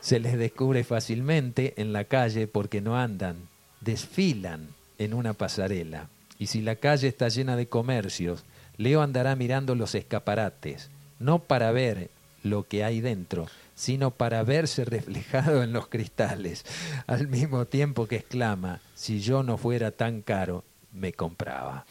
Se 0.00 0.20
les 0.20 0.38
descubre 0.38 0.84
fácilmente 0.84 1.74
en 1.78 1.92
la 1.92 2.04
calle 2.04 2.46
porque 2.46 2.80
no 2.80 2.96
andan, 2.96 3.48
desfilan 3.80 4.68
en 4.98 5.14
una 5.14 5.32
pasarela. 5.32 6.08
Y 6.38 6.48
si 6.48 6.60
la 6.60 6.76
calle 6.76 7.08
está 7.08 7.28
llena 7.28 7.56
de 7.56 7.68
comercios, 7.68 8.44
Leo 8.76 9.02
andará 9.02 9.36
mirando 9.36 9.74
los 9.74 9.94
escaparates, 9.94 10.90
no 11.18 11.40
para 11.40 11.72
ver 11.72 12.10
lo 12.42 12.64
que 12.64 12.84
hay 12.84 13.00
dentro, 13.00 13.46
sino 13.74 14.10
para 14.10 14.42
verse 14.42 14.84
reflejado 14.84 15.62
en 15.62 15.72
los 15.72 15.88
cristales, 15.88 16.64
al 17.06 17.28
mismo 17.28 17.66
tiempo 17.66 18.06
que 18.06 18.16
exclama, 18.16 18.80
si 18.94 19.20
yo 19.20 19.42
no 19.42 19.56
fuera 19.56 19.90
tan 19.90 20.22
caro, 20.22 20.64
me 20.92 21.12
compraba. 21.12 21.86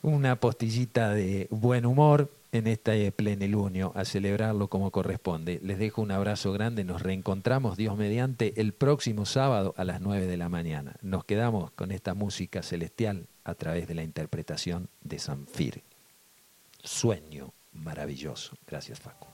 Una 0.00 0.36
postillita 0.36 1.10
de 1.10 1.46
buen 1.50 1.86
humor 1.86 2.30
en 2.52 2.66
este 2.66 3.10
plenilunio, 3.12 3.92
a 3.94 4.04
celebrarlo 4.04 4.68
como 4.68 4.90
corresponde. 4.90 5.58
Les 5.62 5.78
dejo 5.78 6.02
un 6.02 6.10
abrazo 6.10 6.52
grande, 6.52 6.84
nos 6.84 7.00
reencontramos, 7.00 7.78
Dios 7.78 7.96
mediante, 7.96 8.60
el 8.60 8.74
próximo 8.74 9.24
sábado 9.24 9.74
a 9.78 9.84
las 9.84 10.02
9 10.02 10.26
de 10.26 10.36
la 10.36 10.50
mañana. 10.50 10.96
Nos 11.00 11.24
quedamos 11.24 11.70
con 11.70 11.92
esta 11.92 12.12
música 12.12 12.62
celestial 12.62 13.26
a 13.44 13.54
través 13.54 13.88
de 13.88 13.94
la 13.94 14.02
interpretación 14.02 14.88
de 15.02 15.18
Sanfir. 15.18 15.82
Sueño 16.82 17.54
maravilloso. 17.72 18.56
Gracias, 18.66 19.00
Facu. 19.00 19.28